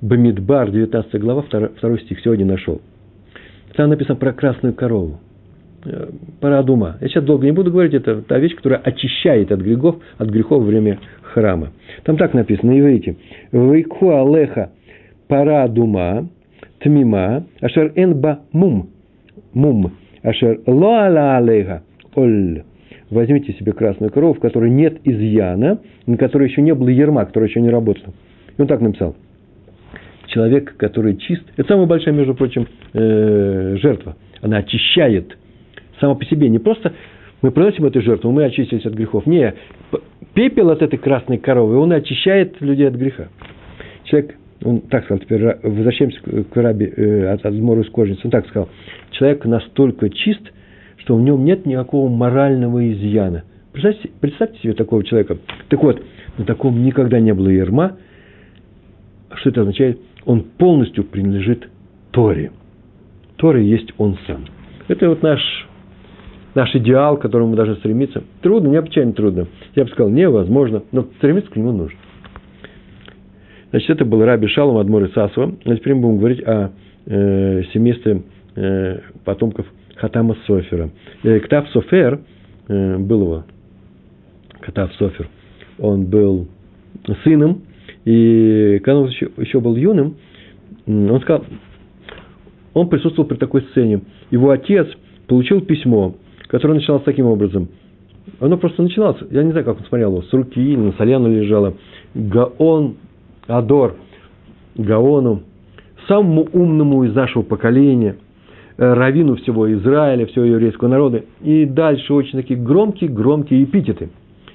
[0.00, 2.80] Бамидбар, 19 глава, 2 стих, сегодня нашел.
[3.74, 5.20] Там написано про красную корову.
[5.84, 6.08] Э,
[6.40, 6.96] пора дума.
[7.00, 10.62] Я сейчас долго не буду говорить, это та вещь, которая очищает от грехов, от грехов
[10.62, 11.70] во время храма.
[12.04, 13.16] Там так написано на иврите.
[13.52, 14.70] Вейку алеха
[15.28, 16.28] пара дума,
[16.80, 18.90] тмима, ашер энба мум,
[19.54, 21.82] мум, ашер ло ала алеха,
[22.14, 22.64] оль.
[23.10, 27.48] Возьмите себе красную корову, в которой нет изъяна, на которой еще не было ерма, которая
[27.48, 28.12] еще не работала.
[28.56, 29.16] И он так написал.
[30.30, 34.16] Человек, который чист, это самая большая, между прочим, э, жертва.
[34.40, 35.36] Она очищает
[35.98, 36.48] само по себе.
[36.48, 36.92] Не просто
[37.42, 39.26] мы приносим эту жертву, мы очистились от грехов.
[39.26, 39.54] Не,
[40.34, 43.28] пепел от этой красной коровы, он очищает людей от греха.
[44.04, 48.46] Человек, он так сказал, теперь возвращаемся к раби э, от Адмору из кожницы, он так
[48.48, 48.68] сказал,
[49.10, 50.42] человек настолько чист,
[50.98, 53.44] что в нем нет никакого морального изъяна.
[53.72, 55.38] Представьте, представьте себе такого человека.
[55.68, 56.02] Так вот,
[56.38, 57.96] на таком никогда не было ерма.
[59.32, 59.98] Что это означает?
[60.24, 61.68] Он полностью принадлежит
[62.10, 62.52] Торе.
[63.36, 64.44] Торе есть он сам.
[64.88, 65.40] Это вот наш
[66.54, 68.22] наш идеал, к которому мы должны стремиться.
[68.42, 69.46] Трудно, необычайно трудно.
[69.74, 71.98] Я бы сказал, невозможно, но стремиться к нему нужно.
[73.70, 75.54] Значит, это был Раби Шалом Адмор Сасова.
[75.64, 76.72] А теперь мы будем говорить о
[77.06, 78.22] э, семействе
[78.56, 80.90] э, потомков Хатама Софера.
[81.22, 82.20] Э, Ктав Софер
[82.68, 83.44] э, был его,
[84.60, 85.28] Катав Софер,
[85.78, 86.48] он был
[87.22, 87.62] сыном,
[88.04, 90.16] и когда он еще, еще был юным,
[90.86, 91.44] он сказал,
[92.74, 94.02] он присутствовал при такой сцене.
[94.30, 94.86] Его отец
[95.26, 96.14] получил письмо
[96.50, 97.68] который начинался таким образом.
[98.40, 101.74] Оно просто начиналось, я не знаю, как он смотрел его, с руки на соляну лежало.
[102.14, 102.96] Гаон,
[103.46, 103.94] Адор,
[104.74, 105.42] Гаону,
[106.08, 108.16] самому умному из нашего поколения,
[108.76, 111.24] э, равину всего Израиля, всего еврейского народа.
[111.40, 114.10] И дальше очень такие громкие-громкие эпитеты.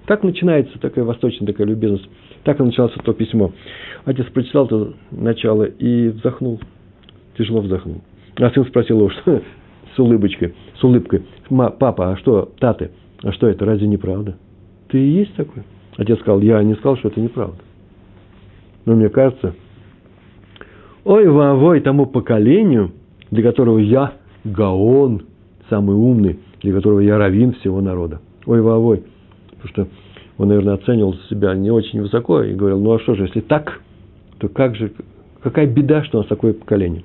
[0.07, 2.07] Так начинается такая восточная такая любезность.
[2.43, 3.51] Так и началось то письмо.
[4.05, 6.59] Отец прочитал это начало и вздохнул.
[7.37, 8.01] Тяжело вздохнул.
[8.37, 9.41] А сын спросил его, что,
[9.95, 11.23] с улыбочкой, с улыбкой.
[11.49, 12.91] Папа, а что, таты,
[13.23, 14.37] а что это, разве не правда?
[14.89, 15.63] Ты и есть такой?
[15.97, 17.57] Отец сказал, я не сказал, что это неправда.
[18.85, 19.55] Но мне кажется,
[21.03, 22.91] ой, вовой тому поколению,
[23.31, 24.13] для которого я
[24.43, 25.23] Гаон,
[25.69, 28.21] самый умный, для которого я равин всего народа.
[28.45, 29.03] Ой, вовой.
[29.65, 29.95] Потому что
[30.37, 33.81] он, наверное, оценивал себя не очень высоко и говорил, ну а что же, если так,
[34.39, 34.91] то как же,
[35.41, 37.03] какая беда, что у нас такое поколение.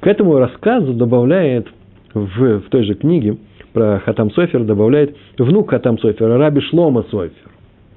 [0.00, 1.66] К этому рассказу добавляет
[2.14, 3.38] в, в той же книге
[3.72, 7.32] про Хатам Софер добавляет внук Хатам Софера, Раби Шлома Софер.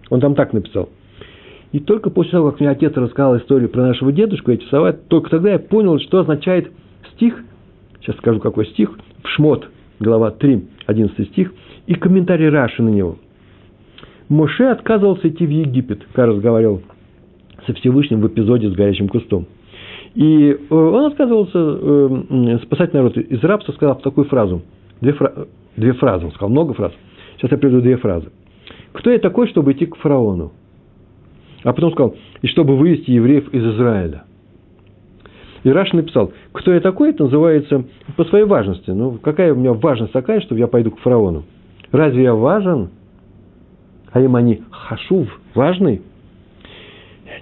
[0.10, 0.90] Он там так написал.
[1.74, 5.30] И только после того, как мне отец рассказал историю про нашего дедушку, эти слова, только
[5.32, 6.72] тогда я понял, что означает
[7.14, 7.44] стих,
[8.00, 9.68] сейчас скажу какой стих, в Шмот,
[10.00, 11.54] глава 3, 11 стих,
[11.88, 13.18] и комментарий Раши на него.
[14.30, 16.82] Моше отказывался идти в Египет, как разговаривал
[17.66, 19.46] со Всевышним в эпизоде с горячим кустом.
[20.16, 24.62] И э, он отказывался э, спасать народ из рабства, сказав такую фразу.
[25.02, 25.48] Две, фра...
[25.76, 26.94] две фразы, он сказал много фраз.
[27.38, 28.30] Сейчас я приведу две фразы.
[28.94, 30.54] Кто я такой, чтобы идти к фараону?
[31.64, 34.24] А потом сказал, и чтобы вывести евреев из Израиля.
[35.64, 37.86] И Раш написал, кто я такой, это называется
[38.16, 38.92] по своей важности.
[38.92, 41.44] Ну, какая у меня важность такая, чтобы я пойду к фараону?
[41.92, 42.90] Разве я важен?
[44.16, 46.02] А им они хашув, важный?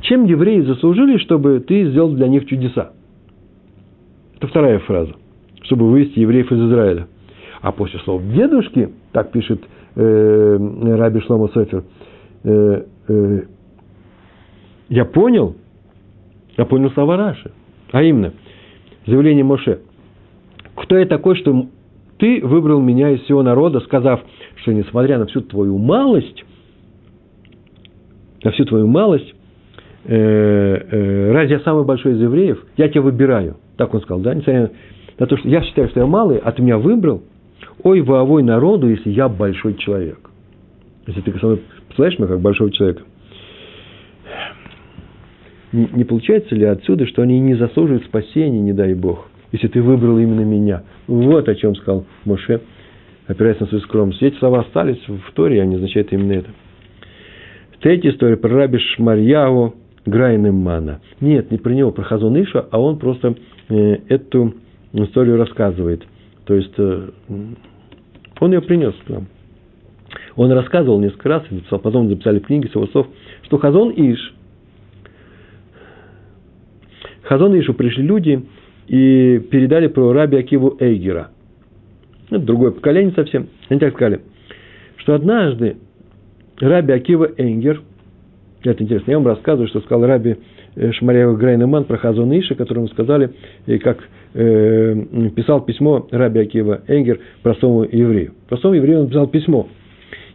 [0.01, 2.93] Чем евреи заслужили, чтобы ты сделал для них чудеса?
[4.37, 5.13] Это вторая фраза.
[5.61, 7.07] Чтобы вывести евреев из Израиля.
[7.61, 9.61] А после слов дедушки, так пишет
[9.95, 11.83] э, Раби Шломо Софер,
[12.43, 13.41] э, э,
[14.89, 15.55] я понял,
[16.57, 17.51] я понял слова Раши.
[17.91, 18.33] А именно,
[19.05, 19.81] заявление Моше.
[20.73, 21.67] Кто я такой, что
[22.17, 24.21] ты выбрал меня из всего народа, сказав,
[24.55, 26.43] что несмотря на всю твою малость,
[28.43, 29.33] на всю твою малость,
[30.05, 33.57] э, э, разве я самый большой из евреев, я тебя выбираю.
[33.77, 34.71] Так он сказал, да, несмотря
[35.19, 37.23] на то, что я считаю, что я малый, а ты меня выбрал,
[37.83, 40.19] ой, воовой народу, если я большой человек.
[41.07, 43.03] Если ты со мной представляешь меня как большого человека.
[45.71, 49.81] Не, не получается ли отсюда, что они не заслуживают спасения, не дай Бог, если ты
[49.81, 50.83] выбрал именно меня?
[51.07, 52.61] Вот о чем сказал Моше,
[53.27, 54.21] опираясь на свою скромность.
[54.21, 56.49] Эти слова остались в Торе, они означают именно это.
[57.83, 61.01] Третья история про раби Шмарьяву Грайнемана.
[61.19, 63.35] Нет, не про него, про Хазон Иша, а он просто
[63.67, 64.53] э, эту
[64.93, 66.01] историю рассказывает.
[66.45, 67.09] То есть, э,
[68.39, 69.27] он ее принес к нам.
[70.37, 73.07] Он рассказывал несколько раз, потом записали в книге с слов,
[73.41, 74.33] что Хазон Иш,
[77.23, 78.45] Хазон Ишу пришли люди
[78.87, 81.31] и передали про раби Акиву Эйгера.
[82.29, 83.49] Это другое поколение совсем.
[83.67, 84.21] Они так сказали,
[84.95, 85.75] что однажды
[86.63, 87.81] Раби Акива Энгер,
[88.63, 90.37] это интересно, я вам рассказываю, что сказал Раби
[90.75, 93.31] э, Шмарьева Грейнеман про Хазон Иша, которому сказали,
[93.65, 93.97] и как
[94.33, 94.95] э,
[95.35, 98.31] писал письмо Раби Акива Энгер простому еврею.
[98.47, 99.67] Простому еврею он писал письмо.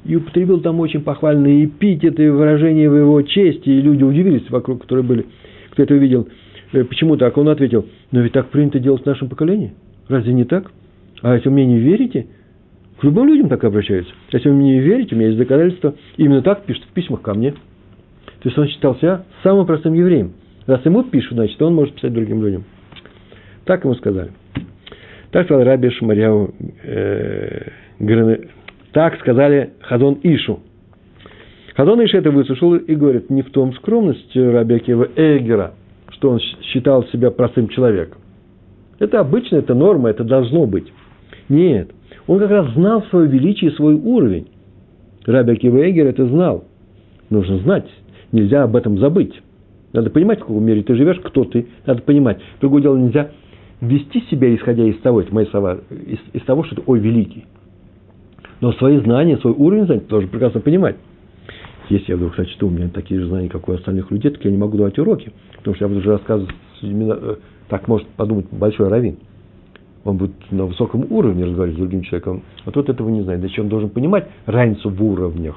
[0.04, 4.82] И употребил там очень похвальные эпитеты и выражения в его чести, и люди удивились вокруг,
[4.82, 5.24] которые были,
[5.70, 6.28] кто это увидел.
[6.72, 7.38] Э, почему так?
[7.38, 9.72] Он ответил, но ведь так принято делать в нашем поколении.
[10.08, 10.70] Разве не так?
[11.22, 12.26] А если мне не верите,
[12.98, 14.12] к любым людям так обращаются.
[14.32, 15.94] Если вы мне не верите, у меня есть доказательства.
[16.16, 17.52] Именно так пишут в письмах ко мне.
[17.52, 20.32] То есть он считал себя самым простым евреем.
[20.66, 22.64] Раз ему пишут, значит, он может писать другим людям.
[23.64, 24.30] Так ему сказали.
[25.30, 27.70] Так сказал Раби Шмарьяу, э,
[28.92, 30.60] так сказали Хазон Ишу.
[31.76, 35.74] Хазон Иш это выслушал и говорит, не в том скромность Раби Акива Эгера,
[36.10, 38.18] что он считал себя простым человеком.
[38.98, 40.92] Это обычно, это норма, это должно быть.
[41.48, 41.90] Нет,
[42.28, 44.48] он как раз знал свое величие, свой уровень.
[45.26, 46.64] Раби Акива Эгер это знал.
[47.30, 47.88] Нужно знать,
[48.32, 49.32] нельзя об этом забыть.
[49.94, 52.38] Надо понимать, в каком мире ты живешь, кто ты, надо понимать.
[52.60, 53.30] Другое дело, нельзя
[53.80, 57.46] вести себя, исходя из того, это мои слова, из, из того, что ты, ой, великий.
[58.60, 60.96] Но свои знания, свой уровень знаний ты должен прекрасно понимать.
[61.88, 64.50] Если я вдруг сочту, у меня такие же знания, как у остальных людей, так я
[64.50, 66.50] не могу давать уроки, потому что я буду уже рассказывать
[66.82, 67.36] э,
[67.70, 69.16] так может подумать большой раввин
[70.08, 73.40] он будет на высоком уровне разговаривать с другим человеком, а тот этого не знает.
[73.40, 75.56] Значит, он должен понимать разницу в уровнях.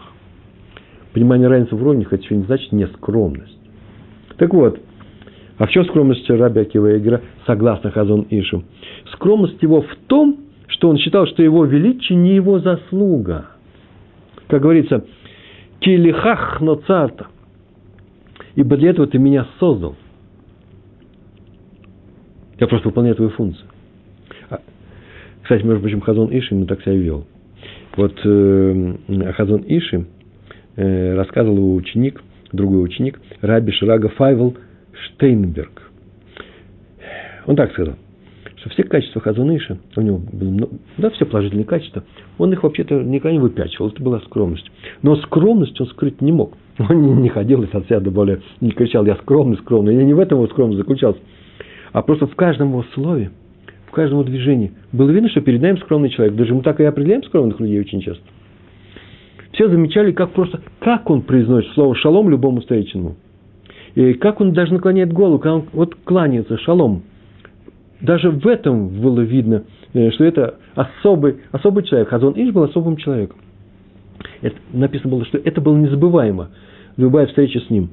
[1.14, 3.58] Понимание разницы в уровнях, это еще не значит не скромность.
[4.38, 4.80] Так вот,
[5.58, 8.64] а в чем скромность Раби Акива Игра, согласно Хазон Ишу?
[9.14, 10.38] Скромность его в том,
[10.68, 13.48] что он считал, что его величие не его заслуга.
[14.48, 15.06] Как говорится,
[15.80, 17.28] килихах но царта.
[18.56, 19.96] Ибо для этого ты меня создал.
[22.60, 23.71] Я просто выполняю твою функцию.
[25.44, 27.26] Кстати, между прочим, Хазон Иши ему так себя вел.
[27.98, 28.96] Вот э,
[29.36, 30.06] Хазон Иши
[30.76, 34.56] э, рассказывал ученик, другой ученик, Раби Шрага Файвел
[34.94, 35.92] Штейнберг.
[37.48, 37.96] Он так сказал,
[38.56, 42.04] что все качества Хазон Иши, у него было много, да, все положительные качества,
[42.38, 44.70] он их вообще-то никогда не выпячивал, это была скромность.
[45.02, 46.54] Но скромность он скрыть не мог.
[46.78, 49.94] Он не ходил из от себя более, не кричал, я скромный, скромный.
[49.94, 51.20] Я не в этом его скромность заключался,
[51.92, 53.32] а просто в каждом его слове–
[53.92, 54.72] в каждом движении.
[54.94, 56.36] Было видно, что перед нами скромный человек.
[56.36, 58.24] Даже мы так и определяем скромных людей очень часто.
[59.52, 63.18] Все замечали, как просто, как он произносит слово «шалом» любому встреченному.
[63.96, 67.04] И как он даже наклоняет голову, когда он вот кланяется «шалом».
[68.00, 72.08] Даже в этом было видно, э, что это особый, особый человек.
[72.08, 73.40] Хазон Иш был особым человеком.
[74.42, 76.50] Это, написано было, что это было незабываемо.
[76.96, 77.90] Любая встреча с ним.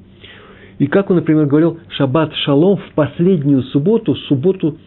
[0.79, 4.79] И как он, например, говорил «шаббат шалом» в последнюю субботу, субботу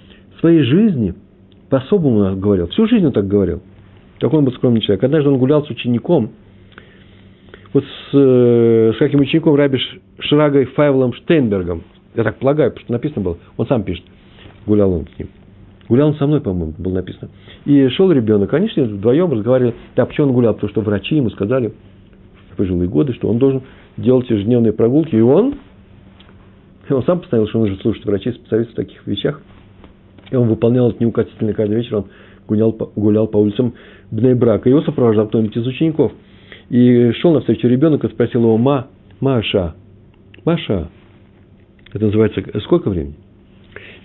[0.42, 1.14] своей жизни
[1.70, 2.68] по-особому говорил.
[2.68, 3.62] Всю жизнь он так говорил.
[4.20, 5.04] Такой он был скромный человек.
[5.04, 6.32] Однажды он гулял с учеником.
[7.74, 9.80] вот с, э, с каким учеником Раби
[10.20, 11.84] Шрагой Файвелом Штейнбергом,
[12.16, 14.04] я так полагаю, потому что написано было, он сам пишет,
[14.66, 15.30] гулял он с ним.
[15.88, 17.30] Гулял он со мной, по-моему, было написано.
[17.66, 19.76] И шел ребенок, конечно, вдвоем разговаривали.
[19.96, 20.54] Да, почему он гулял?
[20.54, 21.74] Потому что врачи ему сказали
[22.52, 23.62] в пожилые годы, что он должен
[23.98, 25.16] делать ежедневные прогулки.
[25.16, 25.56] И он,
[26.90, 29.42] он сам постановил, что он нужно слушать врачей, специалистов в таких вещах.
[30.32, 31.98] И он выполнял это неукоснительно каждый вечер.
[31.98, 32.06] Он
[32.48, 33.74] гулял, гулял по улицам
[34.10, 34.70] Бнейбрака.
[34.70, 36.14] Его сопровождал кто-нибудь из учеников.
[36.70, 38.88] И шел навстречу ребенок и спросил его, Ма,
[39.20, 39.76] Маша,
[40.46, 40.90] Маша,
[41.94, 43.16] это называется, сколько времени?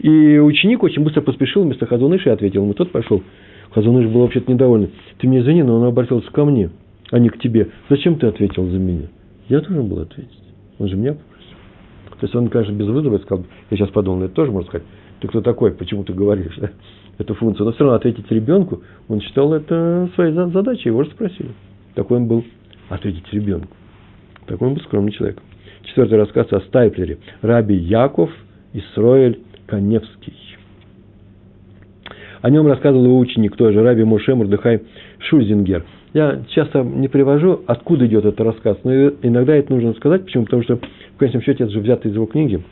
[0.01, 2.75] И ученик очень быстро поспешил вместо Хазуныша и ответил ему.
[2.75, 3.23] Тот пошел.
[3.71, 4.91] Хазуныш был вообще-то недоволен.
[5.19, 6.71] Ты мне извини, но он обратился ко мне,
[7.11, 7.69] а не к тебе.
[7.89, 9.07] Зачем ты ответил за меня?
[9.49, 10.39] Я должен был ответить.
[10.79, 11.57] Он же меня попросил.
[12.19, 14.87] То есть он, конечно, без вызова сказал, я сейчас подумал, это тоже можно сказать,
[15.27, 16.71] ты кто такой, почему ты говоришь да?
[17.19, 17.67] эту функцию.
[17.67, 21.51] Но все равно ответить ребенку, он считал это своей задачей, его же спросили.
[21.95, 22.45] Такой он был
[22.89, 23.75] ответить ребенку.
[24.47, 25.39] Такой он был скромный человек.
[25.83, 27.19] Четвертый рассказ о Стайплере.
[27.43, 28.31] Раби Яков
[28.73, 30.35] Исроэль Каневский.
[32.43, 34.83] О нем рассказывал его ученик, тоже Раби Моше Мурдыхай
[35.19, 35.85] Шульзингер.
[36.13, 40.25] Я часто не привожу, откуда идет этот рассказ, но иногда это нужно сказать.
[40.25, 40.45] Почему?
[40.45, 42.63] Потому что, в конечном счете, это же взято из его книги.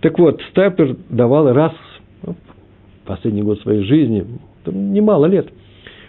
[0.00, 1.72] Так вот, Стайплер давал раз,
[2.24, 2.34] ну,
[3.04, 4.26] последний год своей жизни,
[4.66, 5.48] немало лет,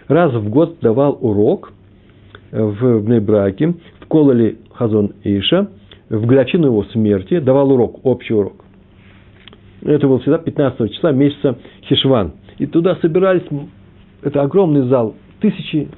[0.08, 1.72] раз в год давал урок
[2.50, 5.68] в Бнейбраке, в Кололе Хазон Иша,
[6.08, 8.64] в годовщину его смерти, давал урок, общий урок.
[9.82, 11.56] Это было всегда 15 числа месяца
[11.88, 12.32] Хишван.
[12.58, 13.44] И туда собирались,
[14.22, 15.88] это огромный зал, тысячи,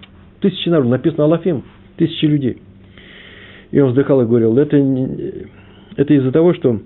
[0.40, 1.62] тысячи народу, написано Алафим,
[1.96, 2.58] тысячи людей.
[3.70, 4.76] И он вздыхал и говорил, это,
[5.96, 6.80] это из-за того, что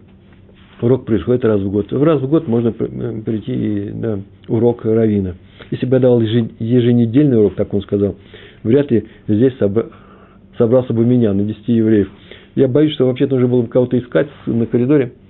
[0.81, 1.93] урок происходит раз в год.
[1.93, 5.35] Раз в год можно прийти на урок Равина.
[5.71, 8.17] Если бы я давал еженедельный урок, так он сказал,
[8.63, 9.55] вряд ли здесь
[10.59, 12.11] собрался бы меня на 10 евреев.
[12.55, 15.13] Я боюсь, что вообще нужно было бы кого-то искать на коридоре–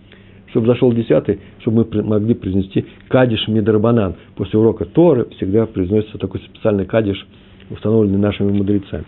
[0.54, 4.14] чтобы зашел десятый, чтобы мы могли произнести кадиш мидрабанан.
[4.37, 7.26] После урока Торы всегда произносится такой специальный кадиш,
[7.70, 9.04] установленный нашими мудрецами.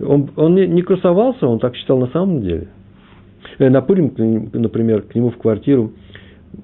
[0.00, 2.68] Он, он не, не красовался, он так считал на самом деле.
[3.58, 4.12] Э, на Пурим,
[4.52, 5.92] например, к нему в квартиру,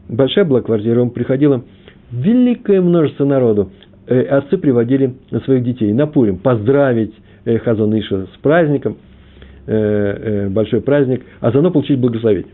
[0.08, 1.64] большая была квартира, он приходило
[2.10, 3.70] великое множество народу.
[4.06, 5.14] Э, отцы приводили
[5.44, 7.14] своих детей на Пурим поздравить
[7.44, 8.96] э, Хазон Иша с праздником,
[9.66, 12.50] большой праздник, а заодно получить благословение.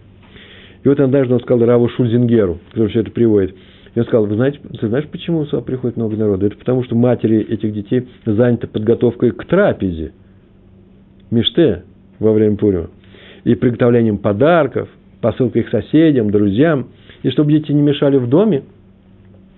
[0.85, 3.55] И вот однажды он сказал Раву Шульзингеру, который все это приводит,
[3.95, 6.47] и он сказал, вы знаете, ты знаешь, почему сюда приходит много народа?
[6.47, 10.13] Это потому, что матери этих детей заняты подготовкой к трапезе,
[11.31, 11.85] миште
[12.19, 12.89] во время Пурима,
[13.47, 14.89] и приготовлением подарков,
[15.21, 16.89] посылкой их соседям, друзьям,
[17.23, 18.65] и чтобы дети не мешали в доме,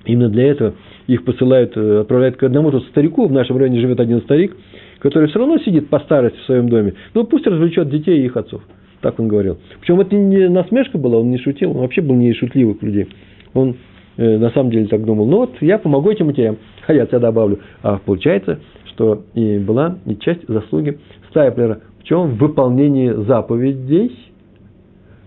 [0.05, 0.75] именно для этого
[1.07, 4.55] их посылают, э, отправляют к одному тут старику, в нашем районе живет один старик,
[4.99, 8.37] который все равно сидит по старости в своем доме, ну пусть развлечет детей и их
[8.37, 8.61] отцов.
[9.01, 9.57] Так он говорил.
[9.81, 13.09] Причем это не насмешка была, он не шутил, он вообще был не шутливых людей.
[13.55, 13.77] Он
[14.19, 17.21] э, на самом деле так думал, ну вот я помогу этим матерям, а я тебя
[17.21, 17.61] добавлю.
[17.83, 20.99] А получается, что и была и часть заслуги
[21.31, 21.81] Стайплера.
[22.01, 22.29] В чем?
[22.29, 24.17] В выполнении заповедей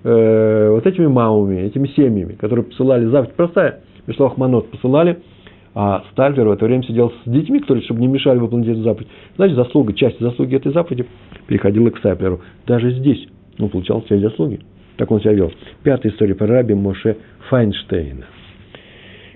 [0.03, 3.35] э, вот этими мамами, этими семьями, которые посылали заповедь.
[3.35, 5.19] Простая, Мишлох Манот посылали,
[5.73, 9.07] а Стальвер в это время сидел с детьми, которые, чтобы не мешали выполнить эту заповедь.
[9.37, 11.05] Значит, заслуга, часть заслуги этой заповеди
[11.47, 12.41] переходила к Стайплеру.
[12.67, 13.27] Даже здесь
[13.59, 14.59] он получал все заслуги.
[14.97, 15.51] Так он себя вел.
[15.83, 17.17] Пятая история про раби Моше
[17.49, 18.25] Файнштейна.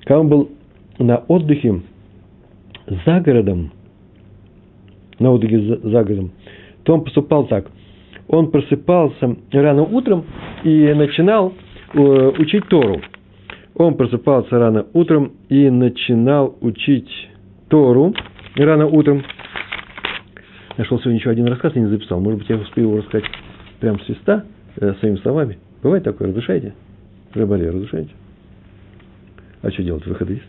[0.03, 0.49] Когда он был
[0.99, 1.81] на отдыхе
[3.05, 3.71] за городом,
[5.19, 6.31] на отдыхе за, за городом,
[6.85, 7.65] то он поступал так.
[8.27, 10.25] Он просыпался рано утром
[10.63, 11.53] и начинал
[11.93, 13.01] э, учить Тору.
[13.75, 17.09] Он просыпался рано утром и начинал учить
[17.69, 18.13] Тору
[18.55, 19.23] рано утром.
[20.77, 22.19] Нашел сегодня еще один рассказ, я не записал.
[22.19, 23.25] Может быть, я успею его рассказать
[23.79, 24.45] прям с листа,
[24.77, 25.57] э, своими словами.
[25.83, 26.73] Бывает такое, разрушаете?
[27.33, 28.11] Рыбаре, разрушаете?
[29.61, 30.05] А что делать?
[30.05, 30.45] Выхода есть?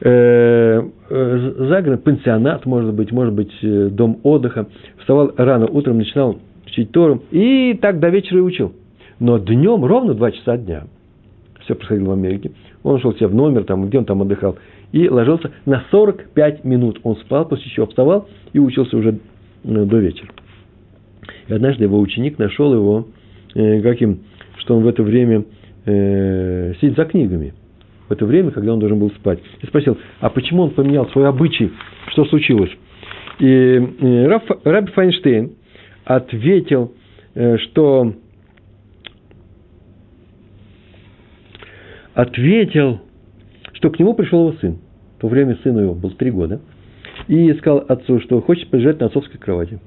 [0.00, 4.68] Э, э, загород, пансионат, может быть, может быть, дом отдыха.
[5.08, 7.22] Вставал рано утром, начинал учить Тору.
[7.30, 8.74] И так до вечера и учил.
[9.18, 10.84] Но днем, ровно два часа дня,
[11.62, 12.50] все происходило в Америке,
[12.82, 14.58] он шел себе в номер, там, где он там отдыхал,
[14.92, 17.00] и ложился на 45 минут.
[17.04, 19.18] Он спал, после чего вставал и учился уже
[19.64, 20.28] до вечера.
[21.46, 23.08] И однажды его ученик нашел его
[23.54, 24.18] э, каким,
[24.58, 25.46] что он в это время
[25.86, 27.54] э, сидит за книгами.
[28.10, 29.38] В это время, когда он должен был спать.
[29.62, 31.72] И спросил, а почему он поменял свой обычай?
[32.08, 32.72] Что случилось?
[33.38, 33.78] И
[34.26, 35.52] Раф, Рабби Файнштейн
[36.04, 36.92] ответил,
[37.34, 38.14] э, что
[42.14, 43.00] ответил,
[43.74, 44.78] что к нему пришел его сын.
[45.16, 46.60] В то время сыну его был три года.
[47.28, 49.78] И сказал отцу, что хочет полежать на отцовской кровати.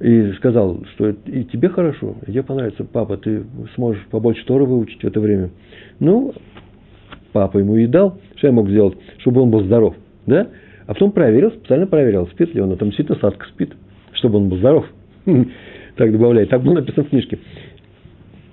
[0.00, 3.44] и сказал, что и тебе хорошо, и тебе понравится, папа, ты
[3.74, 5.50] сможешь побольше Торы выучить в это время.
[6.00, 6.34] Ну,
[7.32, 9.94] папа ему и дал, что я мог сделать, чтобы он был здоров,
[10.26, 10.48] да?
[10.86, 13.74] А потом проверил, специально проверил, спит ли он, а там действительно сладко спит,
[14.12, 14.86] чтобы он был здоров.
[15.96, 17.38] Так добавляет, так было написано в книжке.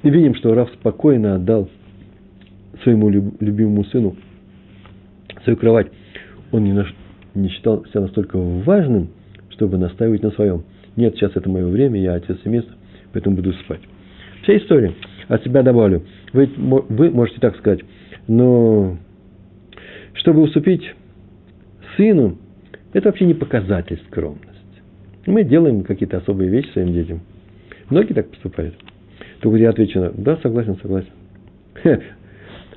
[0.02, 1.70] И видим, что Раф спокойно отдал
[2.84, 4.16] своему любимому сыну
[5.44, 5.88] свою кровать.
[6.54, 6.96] Он не, наш,
[7.36, 9.10] не считал себя настолько важным,
[9.50, 10.64] чтобы настаивать на своем.
[10.96, 12.74] Нет, сейчас это мое время, я отец семейства,
[13.12, 13.82] поэтому буду спать.
[14.44, 14.94] Вся история.
[15.28, 16.04] От себя добавлю.
[16.32, 17.82] Вы, вы можете так сказать,
[18.28, 18.98] но
[20.14, 20.94] чтобы уступить
[21.96, 22.38] сыну,
[22.94, 24.50] это вообще не показатель скромности.
[25.26, 27.22] Мы делаем какие-то особые вещи своим детям.
[27.90, 28.76] Многие так поступают.
[29.42, 31.12] Только я отвечу, да, согласен, согласен.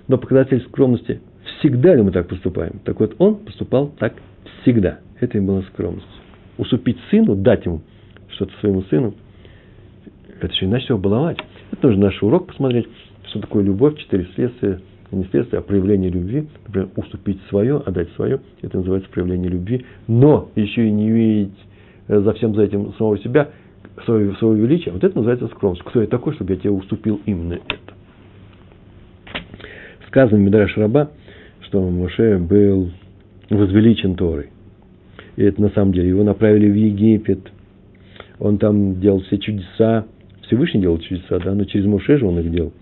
[0.09, 1.21] Но показатель скромности,
[1.59, 2.81] всегда ли мы так поступаем?
[2.85, 4.14] Так вот, он поступал так
[4.62, 5.01] всегда.
[5.21, 6.07] Это и была скромность.
[6.59, 7.83] Уступить сыну, дать ему
[8.29, 9.14] что-то своему сыну,
[10.41, 11.39] это же иначе всего баловать.
[11.73, 12.87] Это нужно наш урок посмотреть,
[13.29, 14.81] что такое любовь, четыре следствия,
[15.13, 16.47] не следствие, а проявление любви.
[16.67, 19.85] Например, уступить свое, отдать свое, это называется проявление любви.
[20.09, 21.59] Но еще и не видеть
[22.09, 23.51] э, за всем за этим самого себя,
[24.05, 25.83] свое, свое величие, вот это называется скромность.
[25.85, 27.95] Кто я такой, чтобы я тебе уступил именно это?
[30.09, 31.11] Сказано Медраш Раба,
[31.63, 32.91] что Моше был
[33.51, 34.51] возвеличен Торой.
[35.37, 36.09] И это на самом деле.
[36.09, 37.41] Его направили в Египет.
[38.39, 40.07] Он там делал все чудеса.
[40.43, 42.73] Всевышний делал чудеса, да, но через Моше же он их делал.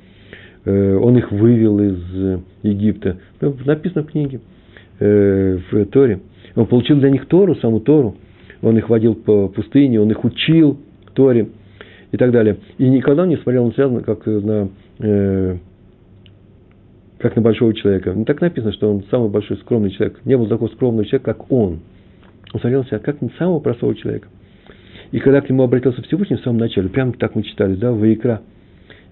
[0.64, 3.18] Э, он их вывел из Египта.
[3.40, 4.40] Ну, написано в книге,
[4.98, 6.20] э, в Торе.
[6.54, 8.16] Он получил для них Тору, саму Тору.
[8.62, 10.78] Он их водил по пустыне, он их учил
[11.12, 11.48] Торе
[12.12, 12.58] и так далее.
[12.78, 14.68] И никогда не смотрел на связано, как на,
[15.00, 15.56] э,
[17.18, 18.12] как на большого человека.
[18.14, 20.20] Не так написано, что он самый большой скромный человек.
[20.24, 21.80] Не был такого скромного человека, как он.
[22.52, 24.28] Он смотрел на себя как на самого простого человека.
[25.12, 28.04] И когда к нему обратился Всевышний в самом начале, прямо так мы читали, да, в
[28.12, 28.40] икра,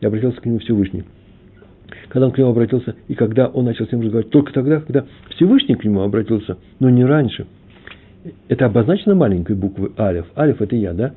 [0.01, 1.05] и обратился к нему Всевышний.
[2.09, 5.05] Когда он к нему обратился, и когда он начал с ним разговаривать, только тогда, когда
[5.31, 7.47] Всевышний к нему обратился, но не раньше.
[8.49, 10.27] Это обозначено маленькой буквой Алиф.
[10.37, 11.13] Алиф– это я, да?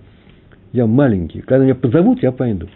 [0.72, 1.42] Я маленький.
[1.42, 2.68] Когда меня позовут, я пойду.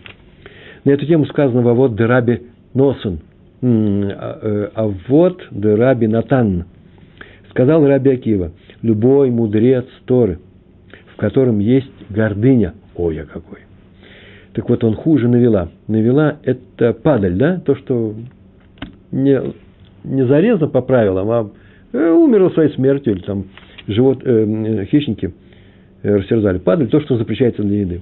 [0.86, 2.44] На эту тему сказано во вот Дераби
[2.74, 3.20] Носон.
[3.62, 6.66] А, э, а вот Дераби Натан.
[7.50, 10.40] Сказал Раби Акива, любой мудрец Торы,
[11.14, 12.74] в котором есть гордыня.
[12.96, 13.60] Ой, я какой.
[14.60, 15.70] Так вот, он хуже навела.
[15.88, 17.60] Навела– это падаль, да?
[17.60, 18.14] То, что
[19.12, 19.40] не,
[20.04, 21.50] не зарезано по правилам, а
[21.94, 23.46] э, умерло своей смертью, или там
[23.88, 25.34] живот, э, хищники–
[26.02, 28.02] Э, растерзали, падали, то, что запрещается для еды.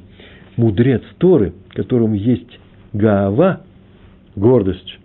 [0.55, 2.59] Мудрец Торы, которому есть
[2.93, 3.61] гава,
[4.35, 4.99] гордость,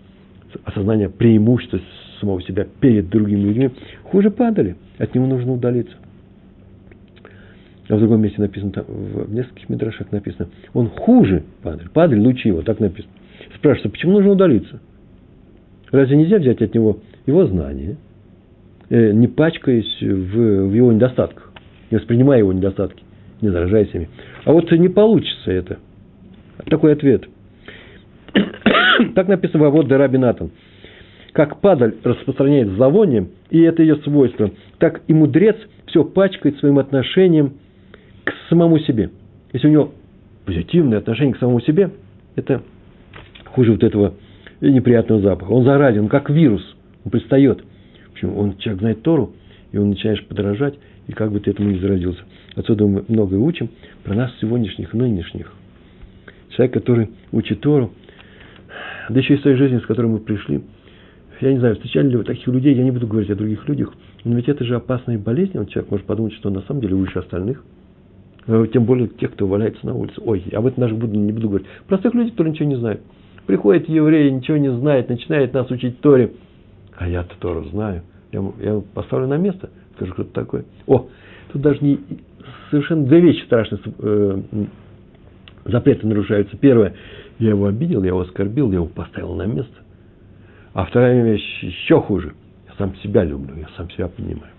[0.65, 1.81] осознание преимущества
[2.21, 3.71] самого себя перед другими людьми,
[4.05, 4.77] хуже падали.
[4.99, 5.95] От него нужно удалиться.
[7.93, 12.49] А в другом месте написано, там, в нескольких мидрашах написано, он хуже падаль, падаль лучи
[12.49, 13.13] его, так написано.
[13.57, 14.81] Спрашивается, почему нужно удалиться?
[15.91, 17.99] Разве нельзя взять от него его знания,
[18.89, 21.53] э, не пачкаясь в, в его недостатках?
[21.91, 23.05] не воспринимая его недостатки,
[23.43, 24.09] не заражаясь ими.
[24.47, 25.79] А вот не получится это.
[26.71, 27.29] Такой ответ.
[29.15, 30.51] так написано в вот Раби Натан.
[31.33, 35.57] Как падаль распространяет зловоние, и это ее свойство, так и мудрец
[35.89, 37.59] все пачкает своим отношением
[38.25, 39.11] к самому себе.
[39.53, 39.93] Если у него
[40.45, 41.91] позитивное отношение к самому себе,
[42.37, 42.63] это
[43.47, 44.15] хуже вот этого
[44.61, 45.51] неприятного запаха.
[45.51, 46.63] Он заразен, он как вирус,
[47.05, 47.63] он пристает.
[48.09, 49.35] В общем, он человек знает Тору,
[49.73, 50.75] и он начинаешь подражать,
[51.09, 52.23] и как бы ты этому не заразился.
[52.55, 53.71] Отсюда мы многое учим
[54.05, 55.53] про нас сегодняшних, нынешних.
[56.51, 57.93] Человек, который учит Тору,
[59.09, 60.63] да еще из той жизни, с которой мы пришли.
[61.41, 63.93] Я не знаю, встречали ли вы таких людей, я не буду говорить о других людях,
[64.23, 66.95] но ведь это же опасная болезнь, вот человек может подумать, что он на самом деле
[66.95, 67.65] выше остальных.
[68.47, 70.21] Э, тем более тех, кто валяется на улице.
[70.25, 71.69] Ой, об этом даже буду, не буду говорить.
[71.87, 73.01] Простых людей, которые ничего не знают.
[73.47, 76.33] Приходит еврей, ничего не знает, начинает нас учить Торе.
[76.97, 78.03] А я-то Тору знаю.
[78.31, 80.65] Я, я поставлю на место– Скажу, кто это такой.
[80.87, 81.07] О,
[81.53, 82.01] тут даже не,
[82.71, 84.43] совершенно две вещи страшные э,
[85.67, 86.57] запреты нарушаются.
[86.57, 86.95] Первое,
[87.39, 89.75] я его обидел, я его оскорбил, я его поставил на место.
[90.75, 92.35] А вторая вещь еще хуже.
[92.69, 94.53] Я сам себя люблю, я сам себя понимаю.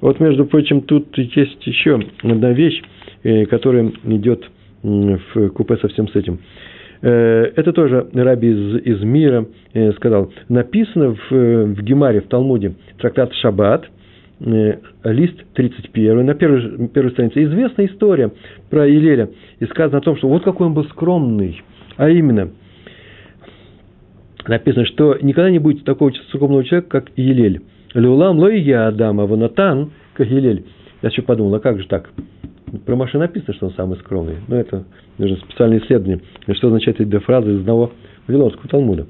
[0.00, 2.82] Вот, между прочим, тут есть еще одна вещь,
[3.22, 4.44] э, которая идет
[4.82, 6.38] в купе со всем с этим.
[7.02, 10.32] Э, это тоже Раби из, из мира э, сказал.
[10.48, 13.86] Написано в, в Гемаре, в Талмуде, трактат Шаббат–
[14.40, 18.32] лист 31, на первой, первой странице, известная история
[18.70, 19.30] про Илеля.
[19.58, 21.60] И сказано о том, что вот какой он был скромный.
[21.96, 22.50] А именно,
[24.46, 27.62] написано, что никогда не будет такого скромного человека, как Елель.
[27.94, 30.64] Леулам лой я Адам, а вонатан, как Елель.
[31.02, 32.10] Я еще подумал, а как же так?
[32.84, 34.36] Про Маше написано, что он самый скромный.
[34.46, 34.84] Но это
[35.16, 36.20] нужно специальное исследование,
[36.52, 37.92] что означает эта фраза из одного
[38.26, 39.06] Вавилонского Талмуда.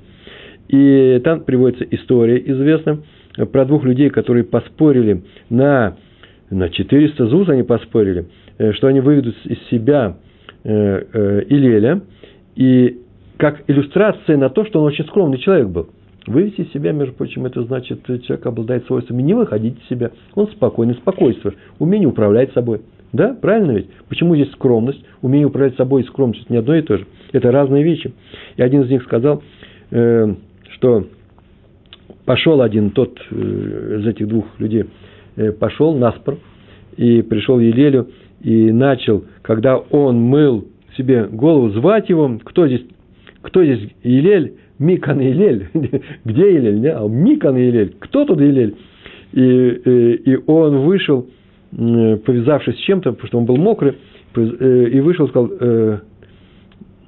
[0.69, 3.01] И там приводится история известная
[3.53, 5.97] про двух людей, которые поспорили на,
[6.51, 8.27] на 400 ЗУЗ, они поспорили,
[8.59, 10.17] э, что они выведут из себя
[10.65, 12.03] э, э, Илеля,
[12.55, 12.99] и
[13.39, 15.89] как иллюстрация на то, что он очень скромный человек был.
[16.29, 20.11] Вывести из себя, между прочим, это значит, человек обладает свойствами не выходить из себя.
[20.35, 22.83] Он спокойный, спокойствие, умение управлять собой.
[23.15, 23.89] Да, правильно ведь?
[24.11, 25.03] Почему здесь скромность?
[25.23, 27.07] Умение управлять собой и скромность– не одно и то же.
[27.33, 28.13] Это разные вещи.
[28.59, 29.43] И один из них сказал,
[29.91, 30.35] э,
[30.75, 31.07] что
[32.27, 34.85] пошел один тот э, из этих двух людей,
[35.37, 36.37] э, пошел наспор
[36.99, 38.09] и пришел Елелю
[38.43, 42.83] и начал, когда он мыл себе голову, звать его, кто здесь,
[43.41, 45.69] кто здесь Елель, Микан Елель,
[46.25, 46.93] где Елель, не?
[46.93, 48.77] а Микан Елель, кто тут Елель?
[49.33, 51.29] И, и, и он вышел,
[51.71, 53.95] повязавшись с чем-то, потому что он был мокрый,
[54.37, 55.49] и вышел и сказал,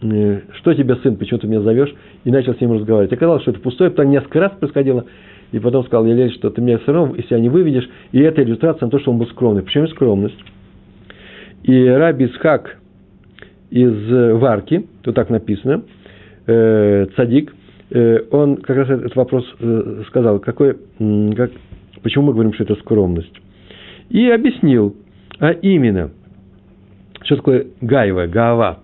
[0.01, 1.95] что тебе, сын, почему ты меня зовешь?
[2.25, 3.13] И начал с ним разговаривать.
[3.13, 5.05] Оказалось, что это пустое, потом несколько раз происходило.
[5.53, 7.89] И потом сказал, Елель, что ты меня все равно из себя не выведешь.
[8.13, 9.63] И это иллюстрация на то, что он был скромный.
[9.63, 10.39] Почему скромность?
[11.65, 12.79] И Раби Исхак
[13.71, 15.83] из Варки, тут так написано,
[16.47, 17.55] э, цадик, э,
[18.31, 20.77] он как раз этот вопрос э, сказал, какой,
[21.37, 21.51] как,
[22.03, 23.35] почему мы говорим, что это скромность.
[24.09, 24.97] И объяснил,
[25.39, 26.11] а именно,
[27.23, 28.81] что такое гаева, гава.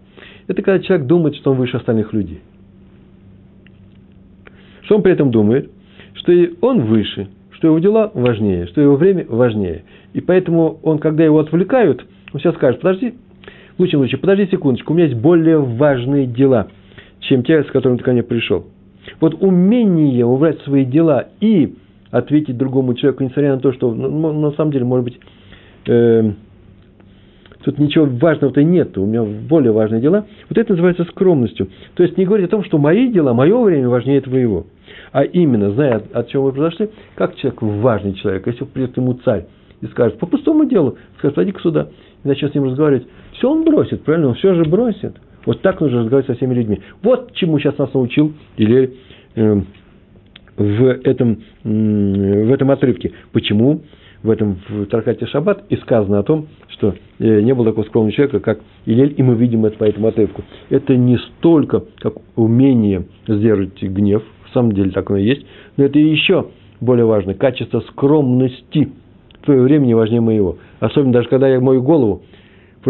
[0.49, 2.41] Это когда человек думает, что он выше остальных людей.
[4.83, 5.71] Что он при этом думает?
[6.15, 9.85] Что он выше, что его дела важнее, что его время важнее.
[10.13, 13.15] И поэтому он, когда его отвлекают, он сейчас скажет, подожди,
[13.77, 16.69] в лучшем случае, подожди секундочку, у меня есть более важные дела,
[17.21, 18.67] чем те, с которыми ты ко мне пришел.
[19.21, 21.75] Вот умение убрать свои дела и
[22.11, 25.21] ответить другому человеку, несмотря на то, что ну, на самом деле, может быть,
[25.87, 26.33] э,
[27.65, 31.69] тут ничего важного-то нет, у меня более важные дела, вот это называется скромностью.
[31.95, 34.67] То есть не говорить о том, что мои дела, мое время важнее твоего.
[35.13, 39.47] А именно, зная, от чего мы произошли, как человек важный человек, если придет ему царь
[39.81, 41.89] и скажет, по пустому делу, скажет, иди сюда,
[42.25, 45.17] и начнет с ним разговаривать, все он бросит, правильно, он все же бросит.
[45.47, 46.81] Вот так нужно разговаривать со всеми людьми.
[47.03, 48.95] Вот чему сейчас нас научил или
[49.37, 49.61] э,
[50.57, 53.13] в, этом, э, в этом отрывке.
[53.33, 53.83] Почему
[54.23, 58.13] в этом в Таркате Шаббат и сказано о том, что э, не было такого скромного
[58.13, 60.43] человека, как Илель, и мы видим это по этому отрывку.
[60.69, 65.85] Это не столько как умение сдерживать гнев, в самом деле так оно и есть, но
[65.85, 66.49] это еще
[66.81, 68.91] более важно, качество скромности.
[69.45, 70.59] Твое время не важнее моего.
[70.81, 72.23] Особенно даже когда я мою голову,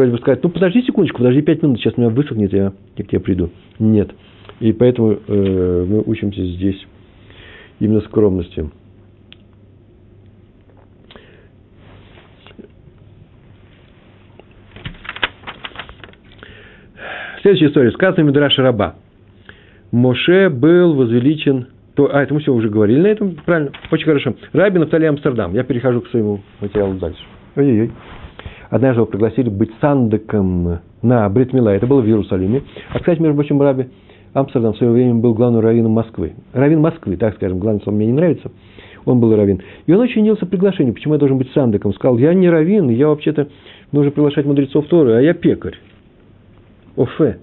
[0.04, 3.20] бы сказать, ну подожди секундочку, подожди пять минут, сейчас меня высохнет, я, я к тебе
[3.20, 3.50] приду.
[3.78, 4.10] Нет.
[4.60, 6.86] И поэтому э, мы учимся здесь
[7.80, 8.70] именно скромности.
[17.42, 17.92] Следующая история.
[17.92, 18.96] Сказано Мидраш Раба.
[19.92, 21.68] Моше был возвеличен...
[21.94, 23.70] То, а, это мы все уже говорили на этом, правильно?
[23.90, 24.34] Очень хорошо.
[24.52, 25.54] Раби Нафтали Амстердам.
[25.54, 27.20] Я перехожу к своему материалу дальше.
[27.54, 27.92] Ой-ой-ой.
[28.70, 31.70] Однажды его пригласили быть сандыком на Бритмила.
[31.70, 32.62] Это было в Иерусалиме.
[32.92, 33.86] А, кстати, между прочим, Раби
[34.32, 36.34] Амстердам в свое время был главным раввином Москвы.
[36.52, 37.58] Раввин Москвы, так скажем.
[37.58, 38.50] Главное, он мне не нравится.
[39.06, 39.62] Он был раввин.
[39.86, 40.92] И он очень удивился приглашению.
[40.92, 41.94] Почему я должен быть сандыком?
[41.94, 43.48] Сказал, я не раввин, я вообще-то
[43.92, 45.76] нужно приглашать мудрецов Торы, а я пекарь.
[46.96, 47.38] Офе.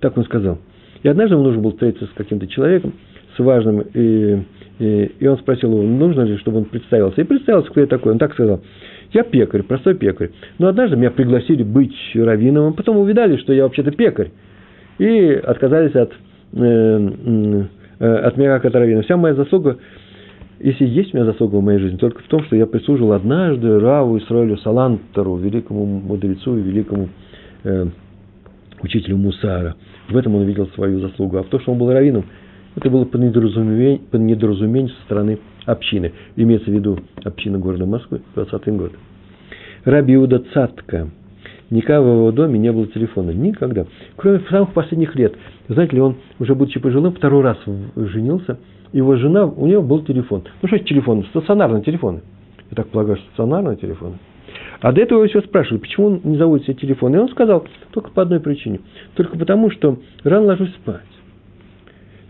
[0.00, 0.58] Так он сказал.
[1.02, 2.94] И однажды ему нужно было встретиться с каким-то человеком,
[3.36, 4.42] с важным, и,
[4.78, 7.20] и, и он спросил его, нужно ли, чтобы он представился.
[7.20, 8.12] И представился, кто я такой.
[8.12, 8.60] Он так сказал,
[9.12, 10.30] я пекарь, простой пекарь.
[10.58, 14.30] Но однажды меня пригласили быть раввином, а потом увидали, что я вообще-то пекарь.
[14.98, 16.12] И отказались от,
[16.54, 17.10] э,
[17.98, 19.02] э, от меня как от раввина.
[19.02, 19.78] Вся моя заслуга,
[20.60, 23.78] если есть у меня заслуга в моей жизни, только в том, что я прислужил однажды
[23.78, 27.08] Раву Исраилю Салантеру, великому мудрецу и великому
[27.64, 27.86] э,
[28.82, 29.76] учителю Мусара.
[30.08, 31.38] В этом он видел свою заслугу.
[31.38, 32.24] А в том, что он был раввином,
[32.76, 36.12] это было по недоразумению, по недоразумению со стороны общины.
[36.36, 38.92] Имеется в виду община города Москвы, 20 год.
[39.84, 41.08] Раби Иуда Цатка.
[41.70, 43.30] Никогда в его доме не было телефона.
[43.30, 43.86] Никогда.
[44.16, 45.34] Кроме самых последних лет.
[45.68, 47.56] Знаете ли, он, уже будучи пожилым, второй раз
[47.96, 48.58] женился.
[48.92, 50.44] Его жена, у нее был телефон.
[50.60, 51.24] Ну, что телефон?
[51.30, 52.20] Стационарный телефон.
[52.70, 54.18] Я так полагаю, стационарный телефон.
[54.80, 57.14] А до этого его все спрашивали, почему он не заводит себе телефон.
[57.14, 58.80] И он сказал, только по одной причине.
[59.14, 61.00] Только потому, что рано ложусь спать,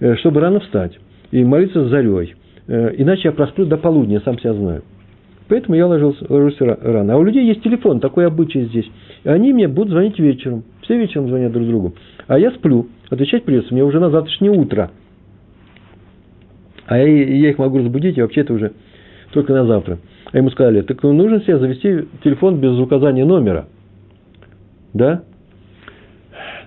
[0.00, 0.98] э, чтобы рано встать
[1.30, 2.34] и молиться зарей.
[2.68, 4.82] Э, иначе я просплю до полудня, сам себя знаю.
[5.48, 7.14] Поэтому я ложился, ложусь рано.
[7.14, 8.90] А у людей есть телефон, такой обычай здесь.
[9.24, 10.64] И они мне будут звонить вечером.
[10.82, 11.94] Все вечером звонят друг другу.
[12.26, 12.86] А я сплю.
[13.10, 14.90] Отвечать придется мне уже на завтрашнее утро.
[16.86, 18.72] А я, я их могу разбудить, и вообще-то уже
[19.32, 19.98] только на завтра.
[20.32, 23.66] А ему сказали, так нужно себе завести телефон без указания номера.
[24.94, 25.22] да,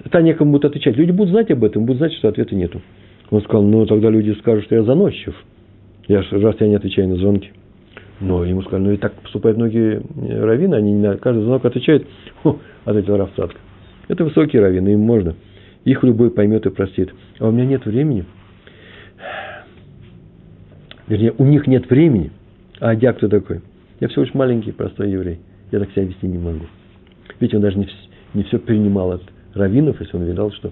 [0.04, 0.96] это некому будут отвечать.
[0.96, 2.82] Люди будут знать об этом, будут знать, что ответа нету.
[3.32, 5.36] Он сказал, ну, тогда люди скажут, что я заносчив.
[6.08, 7.52] Я, раз я не отвечаю на звонки.
[8.20, 10.02] Но ему сказали, ну и так поступают многие
[10.42, 12.08] раввины, они на каждый звонок отвечают,
[12.44, 13.60] О, ответил Раф Цатка.
[14.08, 15.36] Это высокие раввины, им можно.
[15.84, 17.14] Их любой поймет и простит.
[17.40, 18.26] А у меня нет времени.
[21.08, 22.32] Вернее, у них нет времени.
[22.80, 23.62] А я кто такой?
[24.00, 25.40] Я всего лишь маленький, простой еврей.
[25.72, 26.66] Я так себя вести не могу.
[27.40, 27.88] Ведь он даже не,
[28.34, 30.72] не все принимал от раввинов, если он видал, что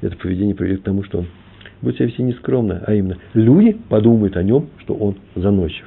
[0.00, 1.26] это поведение приведет к тому, что он
[1.82, 5.86] будет себя вести нескромно, а именно люди подумают о нем, что он заносчив.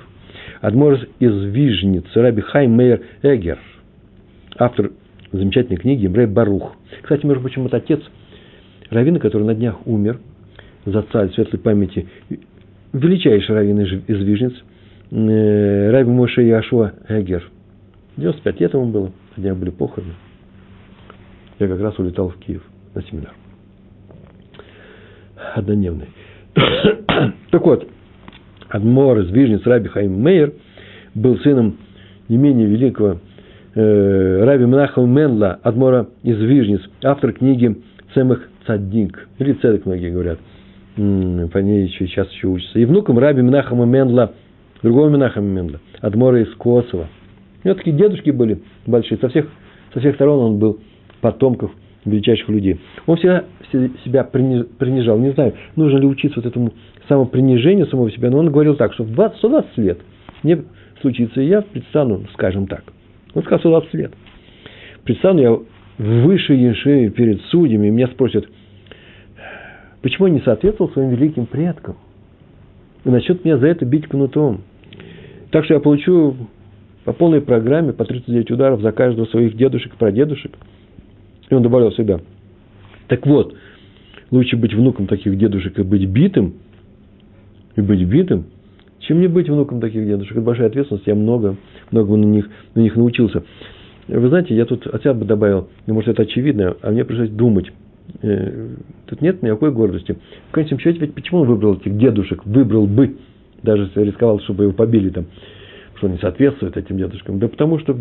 [0.61, 3.59] Адмор из Вижницы, Раби Хаймейр Эгер,
[4.57, 4.91] автор
[5.31, 6.75] замечательной книги Ибрей Барух.
[7.01, 8.01] Кстати, между прочим, это отец
[8.89, 10.19] раввина, который на днях умер,
[10.85, 12.07] за царь светлой памяти,
[12.93, 14.53] величайший раввин из Вижниц,
[15.11, 17.49] э, Раби Моше Яшуа Эгер.
[18.17, 20.13] 95 лет ему было, днях были похороны.
[21.59, 22.63] Я как раз улетал в Киев
[22.93, 23.33] на семинар.
[25.55, 26.07] Однодневный.
[27.51, 27.87] так вот,
[28.69, 30.53] Адмор из Вижниц Раби Хайм Мейер
[31.13, 31.77] был сыном
[32.29, 33.17] не менее великого
[33.75, 37.81] э, Раби Менахова Менла, Адмора из Вижниц, автор книги
[38.13, 40.39] Цемах Цаддик, или Цедек многие говорят,
[40.95, 42.79] по ней еще, сейчас еще учатся.
[42.79, 44.33] И внуком Раби Менахама Менла,
[44.81, 47.07] другого Менахама Менла, Адмора из Косово.
[47.63, 49.47] У него такие дедушки были большие, со всех,
[49.93, 50.79] со всех сторон он был
[51.21, 51.71] потомков
[52.05, 52.79] величайших людей.
[53.05, 53.45] Он всегда
[54.03, 55.19] себя принижал.
[55.19, 56.73] Не знаю, нужно ли учиться вот этому
[57.07, 59.99] самопринижению самого себя, но он говорил так, что в 20, 120 лет
[60.43, 60.63] мне
[61.01, 62.83] случится, и я предстану, скажем так.
[63.33, 64.13] Он сказал 120 лет.
[65.03, 65.59] Предстану я
[65.97, 68.47] выше Ешеи перед судьями, и меня спросят,
[70.01, 71.97] почему я не соответствовал своим великим предкам?
[73.03, 74.61] И начнет меня за это бить кнутом.
[75.49, 76.35] Так что я получу
[77.03, 80.51] по полной программе по 39 ударов за каждого своих дедушек, прадедушек–
[81.51, 82.19] и он добавлял всегда.
[83.07, 83.53] Так вот,
[84.31, 86.53] лучше быть внуком таких дедушек и быть битым,
[87.75, 88.45] и быть битым,
[88.99, 90.31] чем не быть внуком таких дедушек.
[90.31, 91.57] Это большая ответственность, я много,
[91.91, 93.43] много на них, на них научился.
[94.07, 97.29] Вы знаете, я тут от себя бы добавил, ну, может, это очевидно, а мне пришлось
[97.29, 97.71] думать.
[98.21, 98.69] Э,
[99.07, 100.17] тут нет никакой гордости.
[100.49, 102.45] В конечном счете, ведь почему он выбрал этих дедушек?
[102.45, 103.17] Выбрал бы,
[103.61, 105.25] даже если рисковал, чтобы его побили там,
[105.95, 107.39] что не соответствует этим дедушкам.
[107.39, 107.97] Да потому что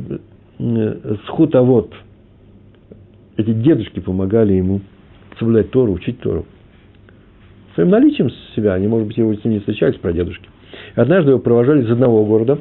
[0.59, 1.92] э, схутовод–
[3.41, 4.80] эти дедушки помогали ему
[5.38, 6.47] соблюдать Тору, учить Тору.
[7.74, 10.49] Своим наличием себя, они, может быть, его с ним не встречались, про дедушки.
[10.95, 12.59] Однажды его провожали из одного города,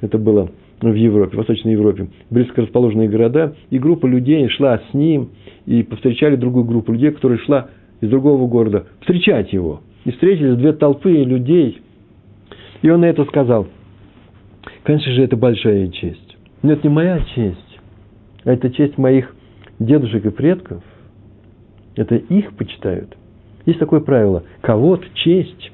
[0.00, 0.50] это было
[0.80, 5.30] в Европе, в Восточной Европе, близко расположенные города, и группа людей шла с ним,
[5.64, 7.68] и повстречали другую группу людей, которая шла
[8.00, 9.80] из другого города встречать его.
[10.04, 11.80] И встретились две толпы людей.
[12.82, 13.66] И он на это сказал,
[14.84, 16.36] конечно же, это большая честь.
[16.62, 17.80] Но это не моя честь,
[18.44, 19.34] а это честь моих
[19.78, 20.82] дедушек и предков,
[21.96, 23.16] это их почитают.
[23.64, 24.44] Есть такое правило.
[24.60, 25.72] Кого-то честь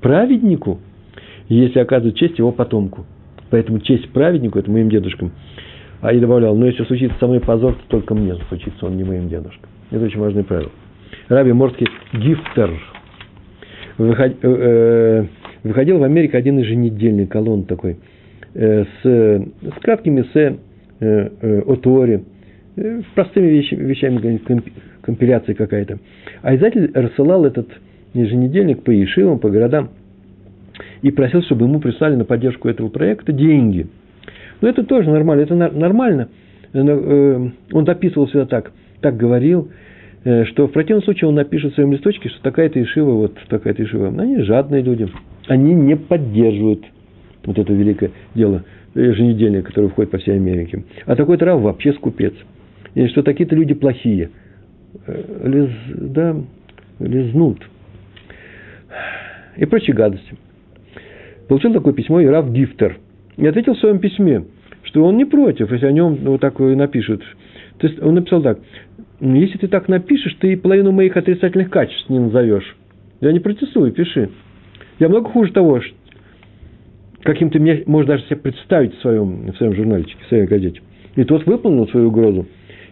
[0.00, 0.80] праведнику,
[1.48, 3.04] если оказывают честь его потомку.
[3.50, 5.32] Поэтому честь праведнику– это моим дедушкам.
[6.00, 9.04] А и добавлял, но если случится со мной позор, то только мне случится, он не
[9.04, 9.70] моим дедушкам.
[9.90, 10.70] Это очень важное правило.
[11.28, 12.70] Раби Морский Гифтер
[13.98, 15.26] э, э,
[15.62, 17.98] выходил в Америке один еженедельный колонн такой,
[18.54, 20.58] э, с, с краткими эссе
[21.00, 22.22] о Торе,
[23.14, 24.62] простыми вещами, вещами
[25.02, 25.98] компиляция какая-то.
[26.42, 27.68] А издатель рассылал этот
[28.14, 29.90] еженедельник по Ешивам, по городам,
[31.02, 33.86] и просил, чтобы ему прислали на поддержку этого проекта деньги.
[34.60, 36.28] Но это тоже нормально, это нормально.
[36.72, 39.70] Э, он дописывал всегда так, так говорил,
[40.24, 43.82] э, что в противном случае он напишет в своем листочке, что такая-то Ешива, вот такая-то
[43.82, 44.08] Ешива.
[44.08, 45.08] Они жадные люди,
[45.48, 46.84] они не поддерживают
[47.44, 48.62] вот это великое дело
[48.94, 50.84] еженедельник, которое входит по всей Америке.
[51.06, 52.34] А такой-то Рав вообще скупец–
[53.08, 54.30] что такие-то люди плохие.
[55.06, 56.36] Э, лиз, да,
[56.98, 57.66] лизнут.
[59.56, 60.36] И прочие гадости.
[61.48, 62.98] Получил такое письмо и Раф Гифтер.
[63.36, 64.44] И ответил в своем письме,
[64.84, 67.22] что он не против, если о нем вот так напишут.
[67.78, 68.58] То есть он написал так.
[69.20, 72.76] Если ты так напишешь, ты половину моих отрицательных качеств не назовешь.
[73.20, 74.30] Я не протестую, пиши.
[74.98, 75.80] Я много хуже того,
[77.22, 80.80] каким ты мне можешь даже себе представить в своем, в своем журнальчике, в своей газете.
[81.14, 82.46] И тот выполнил свою угрозу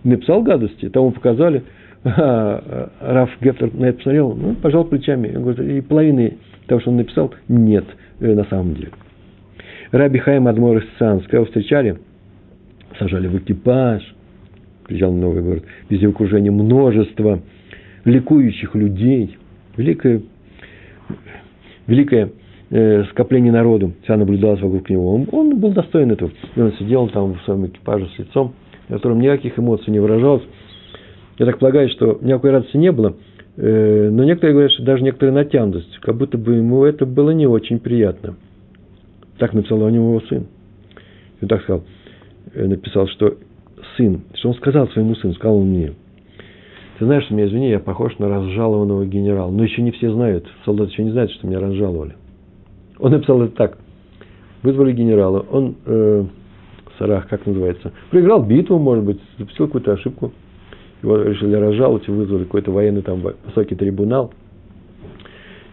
[0.04, 1.62] написал гадости, тому показали,
[2.04, 5.34] а, Раф Гефтер на это посмотрел, ну, пожал плечами.
[5.36, 7.84] Он говорит, и половины того, что он написал, нет
[8.20, 8.90] э, на самом деле.
[9.90, 11.98] Раби Хайм Адмор из Санска его встречали,
[12.98, 14.02] сажали в экипаж,
[14.86, 17.40] приезжал в новый город, везде окружение множество
[18.04, 19.36] ликующих людей,
[19.76, 20.22] великое,
[21.86, 22.30] великое
[22.70, 25.14] э, скопление народу, вся наблюдалась вокруг него.
[25.14, 26.30] Он, он был достоин этого.
[26.54, 28.54] И он сидел там в своем экипаже с лицом
[28.90, 30.42] в котором никаких эмоций не выражалось.
[31.38, 33.14] Я так полагаю, что никакой радости не было,
[33.56, 37.46] э, но некоторые говорят, что даже некоторая натянутость, как будто бы ему это было не
[37.46, 38.34] очень приятно.
[39.38, 40.46] Так написал о нем его сын.
[41.40, 41.84] И так сказал,
[42.52, 43.36] э, написал, что
[43.96, 45.92] сын, что он сказал своему сыну, сказал он мне,
[46.98, 49.50] ты знаешь, что меня, извини, я похож на разжалованного генерала.
[49.50, 52.14] Но еще не все знают, солдаты еще не знают, что меня разжаловали.
[52.98, 53.78] Он написал это так.
[54.62, 55.46] Вызвали генерала.
[55.50, 56.24] Он, э,
[57.00, 60.32] Сарах, как называется, проиграл битву, может быть, допустил какую-то ошибку.
[61.02, 64.32] Его решили разжаловать и вызвали какой-то военный там высокий трибунал.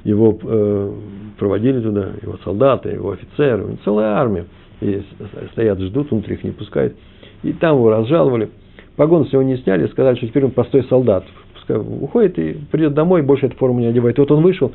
[0.05, 0.93] Его э,
[1.38, 4.45] проводили туда, его солдаты, его офицеры, целая армия.
[4.80, 5.03] И
[5.51, 6.95] стоят, ждут, внутрь их не пускают.
[7.43, 8.49] И там его разжаловали.
[8.95, 11.25] Погон с него не сняли, сказали, что теперь он простой солдат.
[11.55, 14.17] Пускай уходит и придет домой, больше эту форму не одевает.
[14.17, 14.71] И вот он вышел,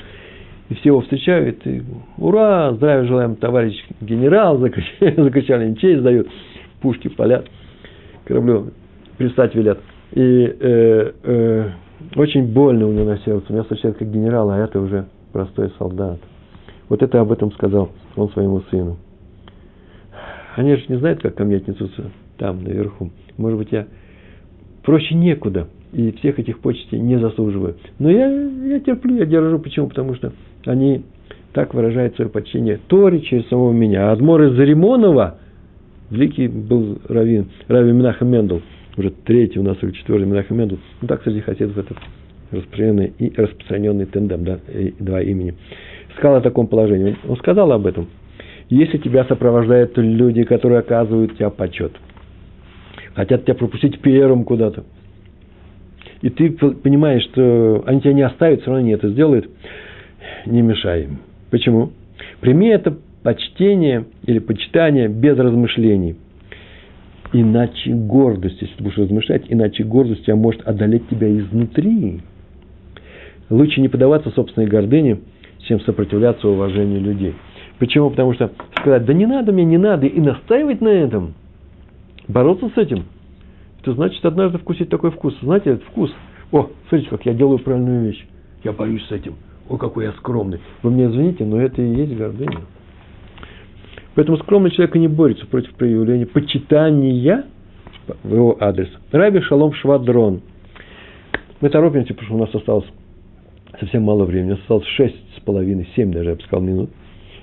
[0.69, 1.83] и все его встречают, и
[2.17, 6.03] ура, здравия желаем, товарищ генерал, закричали, закричали им честь
[6.81, 7.47] пушки палят,
[8.25, 8.71] кораблю
[9.17, 9.79] пристать велят.
[10.13, 11.71] И э, э,
[12.17, 13.53] очень больно у него на сердце.
[13.53, 16.19] Меня встречают как генерал, а это уже простой солдат.
[16.89, 18.99] Вот это об этом сказал он своему сыну.
[20.57, 23.11] Они же не знают, как ко мне отнесутся там, наверху.
[23.39, 23.87] Может быть, я
[24.83, 27.77] проще некуда, и всех этих почестей не заслуживаю.
[27.99, 29.59] Но я, я терплю, я держу.
[29.59, 29.89] Почему?
[29.89, 30.33] Потому что
[30.67, 31.05] они
[31.53, 34.09] так выражают свое почтение Торе через самого меня.
[34.09, 35.39] А Адмор из Заримонова,
[36.11, 38.63] великий был раввин, Рави Минаха Мендел,
[38.97, 41.95] уже третий у нас или четвертый Минаха Мендел, ну так среди хасидов это
[42.51, 44.59] распространенный, и распространенный тендем, да,
[44.99, 45.55] два имени.
[46.17, 47.17] Сказал о таком положении.
[47.27, 48.09] Он сказал об этом.
[48.69, 51.93] Если тебя сопровождают люди, которые оказывают тебя почет–
[53.15, 54.85] хотят тебя пропустить первым куда-то.
[56.23, 59.51] И ты понимаешь, что они тебя не оставят, все равно они это сделают,
[60.47, 61.19] не мешай им.
[61.51, 61.93] Почему?
[62.41, 66.17] Прими это почтение или почитание без размышлений.
[67.33, 72.21] Иначе гордость, если ты будешь размышлять, иначе гордость тебя может одолеть тебя изнутри.
[73.49, 75.19] Лучше не подаваться собственной гордыне,
[75.67, 77.35] чем сопротивляться уважению людей.
[77.79, 78.11] Почему?
[78.11, 81.35] Потому что сказать, да не надо мне, не надо, и настаивать на этом–
[82.29, 83.05] бороться с этим,
[83.81, 85.37] это значит однажды вкусить такой вкус.
[85.43, 86.13] Знаете, этот вкус.
[86.51, 88.27] О, смотрите, как я делаю правильную вещь.
[88.65, 89.35] Я борюсь с этим.
[89.69, 90.61] О, какой я скромный.
[90.83, 92.61] Вы мне извините, но это и есть гордыня.
[94.15, 97.47] Поэтому скромный человек не борется против проявления почитания
[98.23, 98.89] в его адрес.
[99.11, 100.43] Раби Шалом Швадрон.
[101.61, 102.87] Мы торопимся, потому что у нас осталось
[103.79, 104.53] совсем мало времени.
[104.53, 106.91] Осталось шесть с половиной, семь даже, я бы сказал, минут.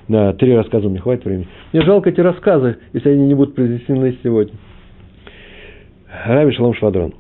[0.07, 1.47] На три рассказа мне хватит времени.
[1.72, 4.53] Мне жалко эти рассказы, если они не будут произнесены сегодня.
[6.26, 7.13] Раби Шалом Швадрон.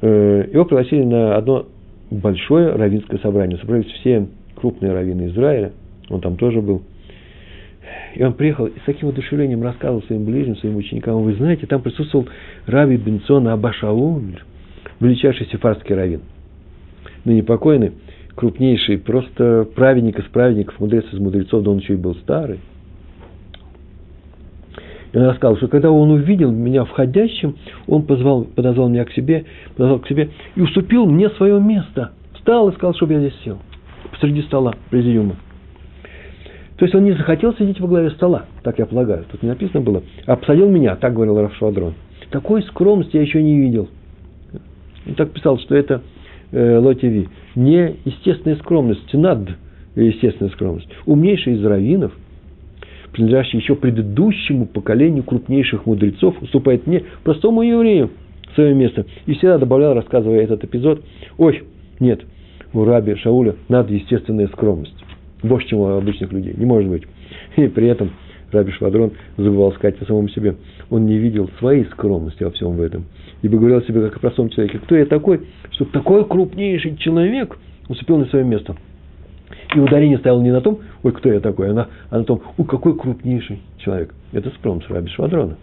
[0.00, 1.66] Э, его пригласили на одно
[2.10, 3.58] большое равинское собрание.
[3.58, 5.72] Собрались все крупные раввины Израиля.
[6.08, 6.82] Он там тоже был.
[8.14, 11.22] И он приехал и с таким одушевлением рассказывал своим ближним, своим ученикам.
[11.22, 12.26] Вы знаете, там присутствовал
[12.66, 14.40] Раби Бенцион Абашауль,
[15.00, 16.22] величайший сефардский раввин.
[17.24, 17.92] Ныне покойный,
[18.34, 22.60] крупнейший, просто праведник из праведников, мудрец из мудрецов, да он еще и был старый.
[25.16, 27.56] И он рассказал, что когда он увидел меня входящим,
[27.86, 32.10] он позвал, подозвал меня к себе, подозвал к себе и уступил мне свое место.
[32.34, 33.56] Встал и сказал, чтобы я здесь сел.
[34.10, 35.36] Посреди стола, президиума.
[36.76, 39.24] То есть он не захотел сидеть во главе стола, так я полагаю.
[39.32, 40.02] Тут не написано было.
[40.26, 41.94] А посадил меня, так говорил Рафшвадрон.
[42.30, 43.88] Такой скромности я еще не видел.
[45.06, 46.02] Он так писал, что это
[46.52, 47.30] э, Лотиви.
[47.54, 47.96] Не
[48.58, 49.48] скромность, над
[49.94, 50.90] естественная скромность.
[51.06, 52.12] Умнейший из раввинов–
[53.16, 58.10] принадлежащий еще предыдущему поколению крупнейших мудрецов, уступает мне, простому еврею,
[58.54, 59.06] свое место.
[59.24, 61.02] И всегда добавлял, рассказывая этот эпизод,
[61.38, 61.62] ой,
[61.98, 62.20] нет,
[62.74, 64.94] у раби Шауля надо естественная скромность.
[65.42, 66.54] Больше, чем у обычных людей.
[66.56, 67.04] Не может быть.
[67.56, 68.10] И при этом
[68.52, 70.56] Раби Швадрон забывал сказать о самом себе.
[70.90, 73.06] Он не видел своей скромности во всем в этом.
[73.42, 74.78] Ибо говорил себе как о простом человеке.
[74.78, 77.58] Кто я такой, чтобы такой крупнейший человек
[77.88, 78.76] уступил на свое место?
[79.74, 82.66] И ударение ставил не на том, ой, кто я такой, а на, а том, ой,
[82.66, 84.14] какой крупнейший человек.
[84.32, 85.56] Это скромность Раби Швадрона.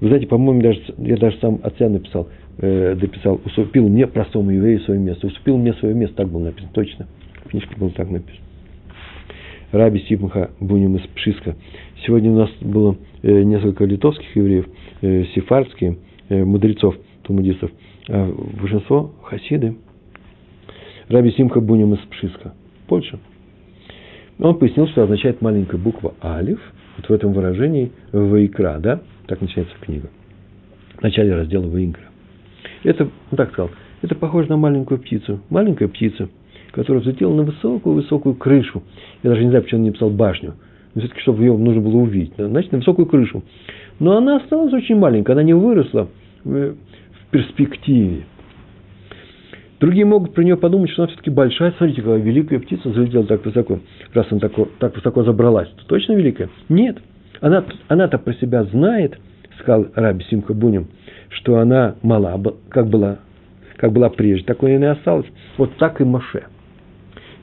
[0.00, 4.80] Вы знаете, по-моему, даже, я даже сам себя написал, э, дописал, уступил мне, простому еврею,
[4.80, 5.26] свое место.
[5.26, 7.06] Уступил мне свое место, так было написано, точно.
[7.44, 8.44] В книжке было так написано.
[9.72, 11.54] Раби Сипмаха Буним из Пшиска.
[12.06, 14.66] Сегодня у нас было э, несколько литовских евреев,
[15.02, 15.98] э, сефардские,
[16.28, 17.70] э, мудрецов, тумудистов,
[18.08, 19.76] а большинство хасиды–
[21.10, 22.54] Раби Симха Буним из Пшиска,
[22.86, 23.18] Польша.
[24.38, 26.60] Он пояснил, что означает маленькая буква Алиф,
[26.96, 30.08] вот в этом выражении Ваикра, да, так начинается книга,
[30.96, 32.04] в начале раздела Ваикра.
[32.84, 36.28] Это, он так сказал, это похоже на маленькую птицу, маленькая птица,
[36.70, 38.84] которая взлетела на высокую-высокую крышу.
[39.24, 40.54] Я даже не знаю, почему он не писал башню.
[40.94, 43.42] но все-таки, чтобы ее нужно было увидеть, значит, на высокую крышу.
[43.98, 46.08] Но она осталась очень маленькая, она не выросла
[46.44, 46.76] в
[47.32, 48.26] перспективе.
[49.80, 51.72] Другие могут про нее подумать, что она все-таки большая.
[51.78, 53.80] Смотрите, какая великая птица залетела так высоко.
[54.12, 56.50] Раз она так, так высоко забралась, то точно великая?
[56.68, 56.98] Нет.
[57.40, 59.18] Она, она-то про себя знает,
[59.58, 60.88] сказал Раби Симха Бунин,
[61.30, 63.20] что она мала, как была,
[63.76, 65.26] как была прежде, такой она и осталась.
[65.56, 66.44] Вот так и Моше.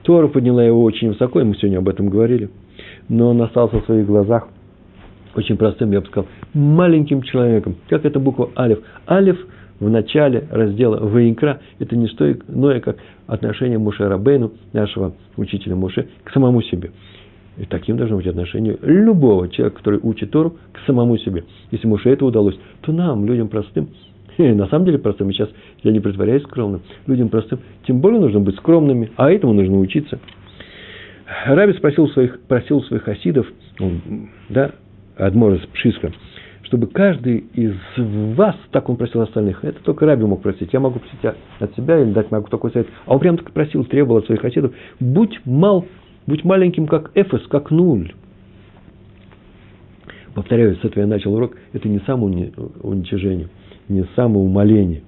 [0.03, 2.51] Тора подняла его очень высоко, и мы сегодня об этом говорили.
[3.09, 4.47] Но он остался в своих глазах
[5.35, 7.77] очень простым, я бы сказал, маленьким человеком.
[7.89, 8.79] Как эта буква Алиф.
[9.09, 9.37] Алиф
[9.79, 12.97] в начале раздела Ваинкра– это не что иное, как
[13.27, 16.91] отношение Муше Рабейну, нашего учителя Муше, к самому себе.
[17.57, 21.43] И таким должно быть отношение любого человека, который учит Тору, к самому себе.
[21.71, 23.89] Если Муше это удалось, то нам, людям простым,
[24.37, 25.49] на самом деле простым, сейчас
[25.83, 30.19] я не притворяюсь скромным, людям простым, тем более нужно быть скромными, а этому нужно учиться.
[31.45, 33.47] Раби спросил своих, просил своих хасидов,
[34.49, 34.71] да,
[35.17, 36.11] Адмор из Пшиска,
[36.67, 37.75] чтобы каждый из
[38.35, 41.99] вас, так он просил остальных, это только Раби мог просить, я могу просить от себя
[41.99, 45.39] или дать могу такой совет, а он прям так просил, требовал от своих хасидов, будь
[45.45, 45.85] мал,
[46.27, 48.13] будь маленьким, как эфес, как нуль.
[50.33, 53.47] Повторяю, с этого я начал урок, это не самоуничижение,
[53.87, 55.03] не самоумоление.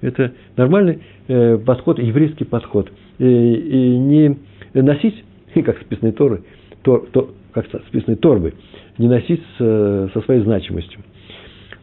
[0.00, 2.90] Это нормальный э, подход, еврейский подход.
[3.18, 4.36] И, и не
[4.74, 5.22] носить,
[5.54, 6.42] как списанные торы,
[6.82, 8.54] тор, то, как списанные торбы,
[8.98, 11.00] не носить с, со своей значимостью.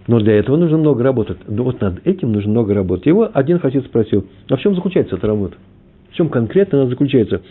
[0.08, 1.38] Но для этого нужно много работать.
[1.48, 3.06] Вот над этим нужно много работать.
[3.06, 5.58] Его один хасид спросил, а в чем заключается эта работа?
[6.12, 7.42] В чем конкретно она заключается?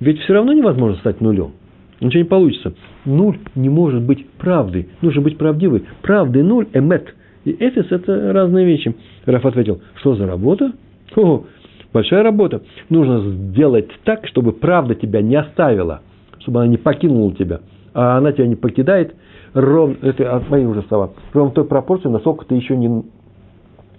[0.00, 1.52] Ведь все равно невозможно стать нулем.
[2.00, 2.74] Ничего не получится.
[3.04, 4.88] Нуль не может быть правдой.
[5.00, 5.84] Нужно быть правдивой.
[6.02, 7.14] Правда и нуль– эмет.
[7.44, 8.94] И эфис– это разные вещи.
[9.24, 10.72] Раф ответил, что за работа?
[11.16, 11.44] О,
[11.92, 12.62] большая работа.
[12.88, 16.02] Нужно сделать так, чтобы правда тебя не оставила,
[16.48, 17.60] чтобы она не покинула тебя
[17.94, 19.14] а она тебя не покидает,
[19.54, 23.02] ровно, это от моих уже слова, ровно в той пропорции, насколько ты еще не,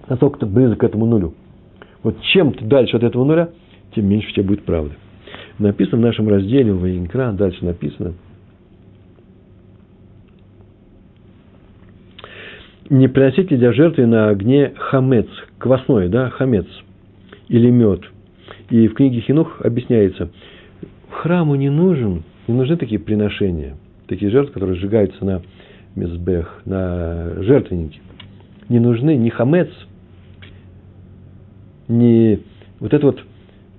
[0.08, 1.34] насколько ты близок к этому нулю.
[2.02, 3.50] Вот чем ты дальше от этого нуля,
[3.94, 4.94] тем меньше у тебя будет правды.
[5.58, 8.14] Написано в нашем разделе в Ваенкра, дальше написано,
[12.90, 15.28] не приносите для жертвы на огне хамец,
[15.58, 16.68] квасной, да, хамец,
[17.50, 18.02] или мед.
[18.70, 20.30] И в книге Хинух объясняется,
[21.10, 23.76] храму не нужен, не нужны такие приношения–
[24.10, 25.42] такие жертвы, которые сжигаются на
[25.96, 28.00] мезбех, на жертвеннике.
[28.68, 29.70] Не нужны ни хамец,
[31.88, 32.40] ни
[32.80, 33.20] вот это вот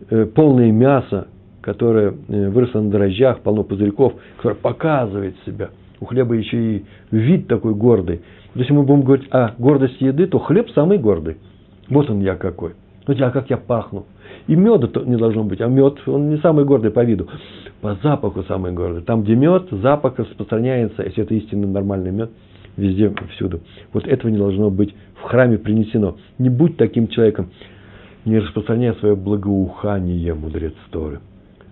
[0.08, 1.28] э, полное мясо,
[1.60, 5.70] которое э, выросло на дрожжах, полно пузырьков, которое показывает себя.
[6.00, 8.22] У хлеба еще и вид такой гордый.
[8.54, 11.36] Вот если мы будем говорить о гордости еды, то хлеб самый гордый.
[11.88, 12.72] Вот он я какой.
[13.06, 14.06] Вот а как я пахну.
[14.46, 17.28] И меда не должно быть, а мед, он не самый гордый по виду
[17.80, 19.02] по запаху самый гордый.
[19.02, 22.30] Там, где мед, запах распространяется, если это истинно нормальный мед,
[22.76, 23.60] везде, всюду.
[23.92, 26.16] Вот этого не должно быть в храме принесено.
[26.38, 27.50] Не будь таким человеком,
[28.24, 31.20] не распространяя свое благоухание, мудрец Торы.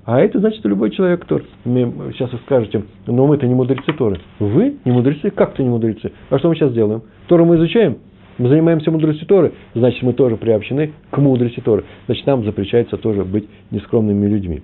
[0.05, 1.41] А это значит, что любой человек, кто...
[1.65, 4.19] Сейчас вы скажете, но мы-то не мудрецы Торы.
[4.39, 5.31] Вы не мудрецы?
[5.31, 6.13] Как то не мудрецы?
[6.31, 7.03] А что мы сейчас делаем?
[7.27, 7.99] Тору мы изучаем?
[8.39, 11.85] Мы занимаемся мудростью Торы, значит, мы тоже приобщены к мудрости Торы.
[12.07, 14.63] Значит, нам запрещается тоже быть нескромными людьми.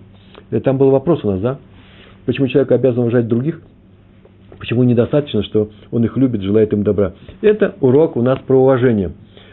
[0.50, 1.58] Э, там был вопрос у нас, да?
[2.26, 3.60] Почему человек обязан уважать других?
[4.58, 7.12] Почему недостаточно, что он их любит, желает им добра?
[7.42, 9.12] Это урок у нас про уважение.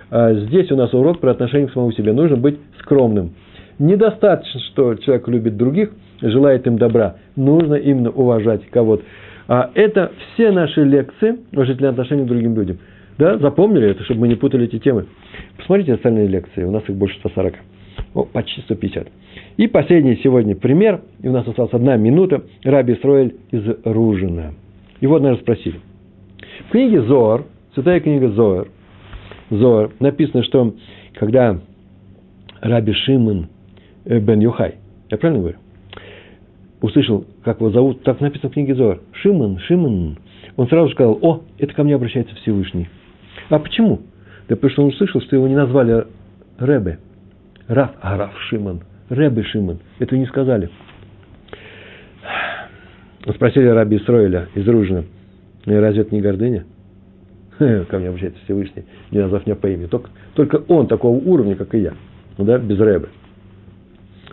[0.09, 2.13] А здесь у нас урок про отношение к самому себе.
[2.13, 3.31] Нужно быть скромным.
[3.79, 7.15] Недостаточно, что человек любит других, желает им добра.
[7.35, 9.03] Нужно именно уважать кого-то.
[9.47, 12.77] А это все наши лекции уважительные отношения к другим людям.
[13.17, 15.07] Да, запомнили это, чтобы мы не путали эти темы.
[15.57, 17.55] Посмотрите остальные лекции, у нас их больше 140.
[18.13, 19.07] О, почти 150.
[19.61, 24.55] И последний сегодня пример, и у нас осталась одна минута, Раби Исроэль из Ружина.
[25.01, 25.79] Его однажды спросили.
[26.67, 27.43] В книге Зоар,
[27.75, 28.69] святая книга Зоар,
[29.51, 30.73] Зоар, написано, что
[31.13, 31.59] когда
[32.59, 33.49] Раби Шимон
[34.05, 34.77] э, бен Юхай,
[35.11, 35.57] я правильно говорю,
[36.81, 40.17] услышал, как его зовут, так написано в книге Зоар, Шимон, Шимон,
[40.57, 42.89] он сразу же сказал, о, это ко мне обращается Всевышний.
[43.49, 43.99] А почему?
[44.49, 46.07] Да потому что он услышал, что его не назвали
[46.57, 46.97] Ребе,
[47.67, 48.81] Раф, а Раф Шимон–
[49.11, 49.79] Рэбе Шимон.
[49.99, 50.69] Это не сказали.
[53.35, 55.03] Спросили Раби Исроиля из Ружина,
[55.65, 56.65] «Ну разве это не гордыня?
[57.59, 59.87] Ко мне обращается Всевышний, не назвав меня по имени.
[59.87, 61.93] Только, только он такого уровня, как и я.
[62.37, 63.09] Ну да, без Рэбе.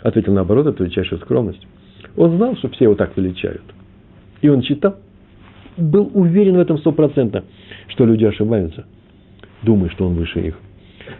[0.02, 1.66] Ответил наоборот, это величайшая скромность.
[2.16, 3.62] Он знал, что все его так величают.
[4.42, 4.96] И он читал,
[5.76, 7.42] был уверен в этом стопроцентно,
[7.88, 8.86] что люди ошибаются,
[9.62, 10.58] думая, что он выше их.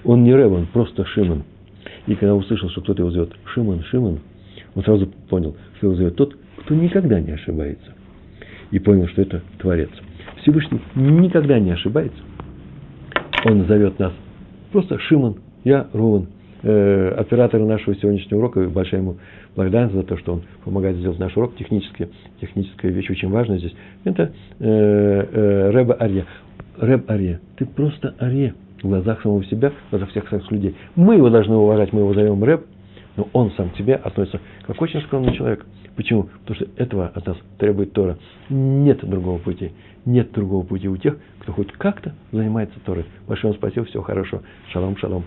[0.04, 1.42] Он не Рэб, он просто Шимон.
[2.08, 4.20] И когда услышал, что кто-то его зовет Шимон, Шимон,
[4.74, 7.92] он сразу понял, что его зовет тот, кто никогда не ошибается.
[8.70, 9.88] и понял, что это Творец.
[10.42, 12.18] Всевышний никогда не ошибается.
[13.44, 14.12] Он зовет нас
[14.72, 16.28] просто Шимон, я Руван,
[16.62, 19.16] э, оператор нашего сегодняшнего урока, большая ему
[19.54, 22.08] благодарность за то, что он помогает сделать наш урок технически.
[22.40, 23.74] Техническая вещь очень важная здесь.
[24.04, 26.26] Это э, э, Рэба Арья.
[26.78, 30.76] Рэб Арья, ты просто Арья в глазах самого себя, в глазах всех своих людей.
[30.94, 32.64] Мы его должны уважать, мы его зовем Рэб,
[33.16, 35.66] но он сам к тебе относится как очень скромный человек.
[35.96, 36.28] Почему?
[36.44, 38.18] Потому что этого от нас требует Тора.
[38.48, 39.72] Нет другого пути.
[40.04, 43.06] Нет другого пути у тех, кто хоть как-то занимается Торой.
[43.26, 44.42] Большое вам спасибо, всего хорошего.
[44.72, 45.24] Шалом, шалом.